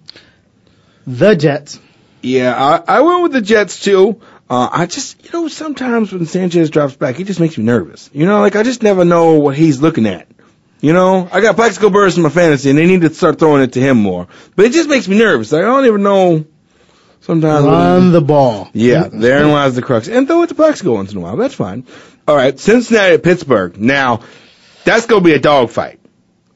[1.07, 1.81] The Jets.
[2.23, 4.21] Yeah, I, I went with the Jets too.
[4.51, 8.11] Uh, I just, you know, sometimes when Sanchez drops back, he just makes me nervous.
[8.13, 10.27] You know, like I just never know what he's looking at.
[10.81, 13.63] You know, I got Plaxico Burress in my fantasy, and they need to start throwing
[13.63, 14.29] it to him more.
[14.55, 15.51] But it just makes me nervous.
[15.51, 16.45] Like, I don't even know.
[17.29, 18.71] Sometimes Run the ball.
[18.73, 20.09] yeah, therein lies the crux.
[20.09, 21.37] And throw it to Plaxico once in a while.
[21.37, 21.85] That's fine.
[22.27, 23.79] All right, Cincinnati at Pittsburgh.
[23.79, 24.23] Now,
[24.85, 26.01] that's gonna be a dogfight.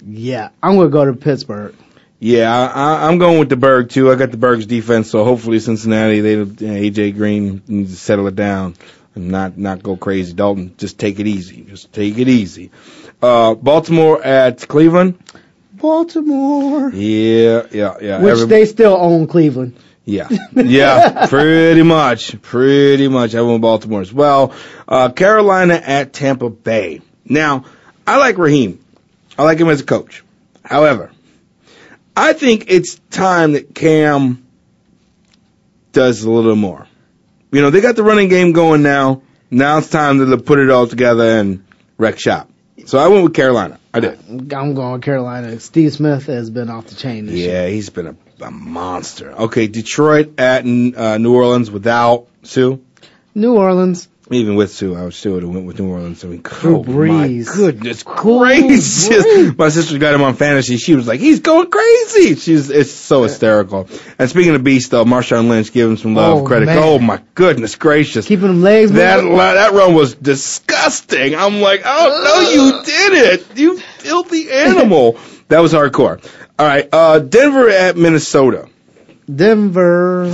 [0.05, 0.49] Yeah.
[0.63, 1.75] I'm gonna go to Pittsburgh.
[2.21, 2.65] Yeah, I,
[3.05, 4.11] I, I'm going with the Burgh too.
[4.11, 7.97] I got the Burgh's defense, so hopefully Cincinnati, they, you know, AJ Green needs to
[7.99, 8.75] settle it down
[9.15, 10.33] and not not go crazy.
[10.33, 11.63] Dalton, just take it easy.
[11.69, 12.71] Just take it easy.
[13.21, 15.19] Uh, Baltimore at Cleveland.
[15.73, 16.91] Baltimore.
[16.93, 18.23] Yeah, yeah, yeah.
[18.23, 19.75] Which Every- they still own Cleveland.
[20.05, 23.35] Yeah, yeah, pretty much, pretty much.
[23.35, 24.55] I went Baltimore as well.
[24.89, 27.01] Uh, Carolina at Tampa Bay.
[27.25, 27.65] Now,
[28.07, 28.85] I like Raheem.
[29.39, 30.25] I like him as a coach.
[30.65, 31.11] However,
[32.17, 34.47] I think it's time that Cam
[35.93, 36.87] does a little more.
[37.51, 39.23] You know, they got the running game going now.
[39.51, 41.65] Now it's time to put it all together and
[41.99, 42.51] wreck shop.
[42.87, 43.79] So I went with Carolina.
[43.95, 44.19] I did.
[44.53, 45.61] I'm going with Carolina.
[45.61, 47.53] Steve Smith has been off the chain this year.
[47.53, 49.33] Yeah, he's been a, a monster.
[49.33, 52.77] Okay, Detroit at uh, New Orleans without Suh.
[53.35, 54.09] New Orleans.
[54.31, 56.25] Even with Suh, I would still would have went with New Orleans.
[56.25, 57.09] I mean, Drew oh Brees.
[57.47, 59.09] my goodness Cool gracious!
[59.09, 59.59] Brees.
[59.59, 60.77] My sister got him on fantasy.
[60.79, 63.89] She was like, "He's going crazy." She's it's so hysterical.
[64.19, 66.67] And speaking of beast, though, Marshawn Lynch, give him some love, Oh, credit.
[66.67, 66.79] man.
[66.79, 68.27] Oh my goodness gracious!
[68.27, 69.37] Keeping them legs that moving.
[69.37, 71.35] that run was disgusting.
[71.35, 75.19] I'm like, oh no, you did it, you filthy animal.
[75.49, 76.23] that was hardcore.
[76.59, 78.69] All right, uh, Denver at Minnesota.
[79.33, 80.25] Denver.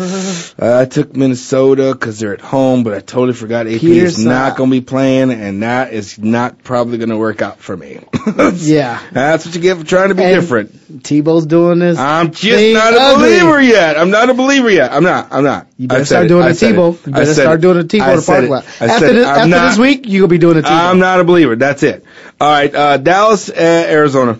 [0.61, 4.57] Uh, I took Minnesota because they're at home, but I totally forgot AP is not
[4.57, 8.01] going to be playing, and that is not probably going to work out for me.
[8.57, 9.01] Yeah.
[9.13, 11.03] That's what you get for trying to be And different.
[11.03, 11.99] Tebow's doing this.
[11.99, 13.29] I'm just not a ugly.
[13.41, 13.97] believer yet.
[13.99, 14.93] I'm not a believer yet.
[14.93, 15.29] I'm not.
[15.33, 15.67] I'm not.
[15.79, 16.29] You better start it.
[16.29, 16.53] doing I a.
[16.53, 17.07] Tebow.
[17.07, 18.51] You better start doing a Tebow I in the said parking it.
[18.51, 18.65] lot.
[18.91, 20.91] After, this, after not- this week, you will be doing a Tebow.
[20.91, 21.57] I'm not a believer.
[21.57, 22.05] That's it.
[22.41, 22.75] All right.
[22.75, 24.39] Uh, Dallas at Arizona.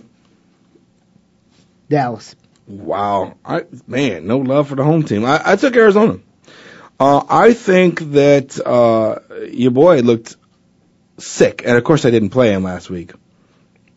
[1.89, 2.37] Dallas.
[2.67, 3.37] Wow.
[3.45, 5.25] I man, no love for the home team.
[5.25, 6.19] I, I took Arizona.
[7.01, 10.37] Uh, I think that uh, your boy looked
[11.19, 13.13] sick, and of course I didn't play him last week.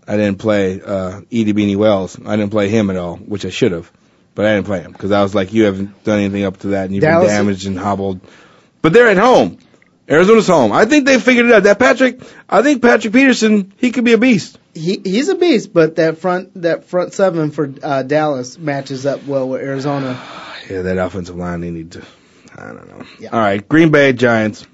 [0.07, 2.19] I didn't play uh, Edie Beanie Wells.
[2.23, 3.91] I didn't play him at all, which I should have,
[4.35, 6.67] but I didn't play him because I was like, you haven't done anything up to
[6.69, 8.21] that, and you've Dallas- been damaged and hobbled.
[8.81, 9.57] But they're at home.
[10.09, 10.71] Arizona's home.
[10.71, 11.63] I think they figured it out.
[11.63, 14.59] That Patrick, I think Patrick Peterson, he could be a beast.
[14.73, 19.25] He he's a beast, but that front that front seven for uh, Dallas matches up
[19.25, 20.21] well with Arizona.
[20.69, 22.05] Yeah, that offensive line, they need to.
[22.55, 23.05] I don't know.
[23.19, 23.31] Yeah.
[23.31, 24.65] All right, Green Bay Giants.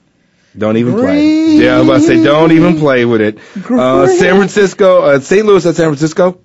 [0.55, 1.55] Don't even play.
[1.55, 3.39] Yeah, I was about to say, don't even play with it.
[3.69, 5.45] Uh, San Francisco, uh, St.
[5.45, 6.39] Louis at San Francisco.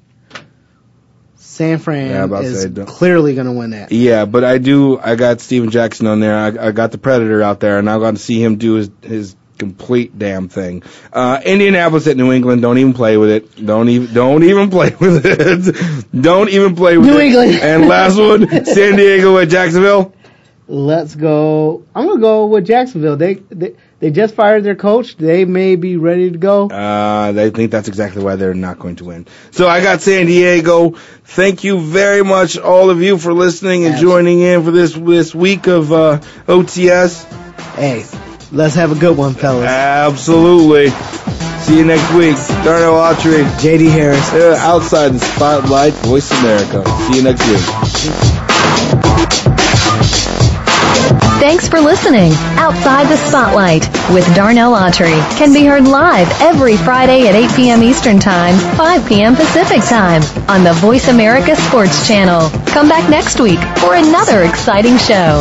[1.36, 3.92] San Fran Yeah, is say, clearly going to win that.
[3.92, 4.98] Yeah, but I do.
[4.98, 6.36] I got Steven Jackson on there.
[6.36, 8.90] I, I got the Predator out there, and I'm going to see him do his
[9.02, 10.82] his complete damn thing.
[11.12, 12.62] Uh, Indianapolis at New England.
[12.62, 13.64] Don't even play with it.
[13.64, 16.06] Don't even don't even play with it.
[16.22, 17.26] don't even play with New it.
[17.26, 17.54] England.
[17.54, 20.12] And last one, San Diego at Jacksonville.
[20.68, 21.84] Let's go.
[21.94, 23.16] I'm going to go with Jacksonville.
[23.16, 25.16] They, they they just fired their coach.
[25.16, 26.70] They may be ready to go.
[26.70, 29.26] Uh, I think that's exactly why they're not going to win.
[29.50, 30.90] So I got San Diego.
[31.24, 35.34] Thank you very much, all of you, for listening and joining in for this this
[35.34, 37.24] week of uh, OTS.
[37.74, 38.04] Hey,
[38.52, 39.66] let's have a good one, fellas.
[39.66, 40.90] Absolutely.
[41.60, 42.36] See you next week.
[42.64, 44.32] Darnell Autry, JD Harris.
[44.32, 46.84] uh, outside the spotlight, Voice America.
[47.06, 48.72] See you next week.
[51.38, 52.32] Thanks for listening.
[52.56, 53.82] Outside the Spotlight
[54.14, 57.82] with Darnell Autry can be heard live every Friday at 8 p.m.
[57.82, 59.34] Eastern Time, 5 p.m.
[59.34, 62.48] Pacific Time on the Voice America Sports Channel.
[62.66, 65.40] Come back next week for another exciting show.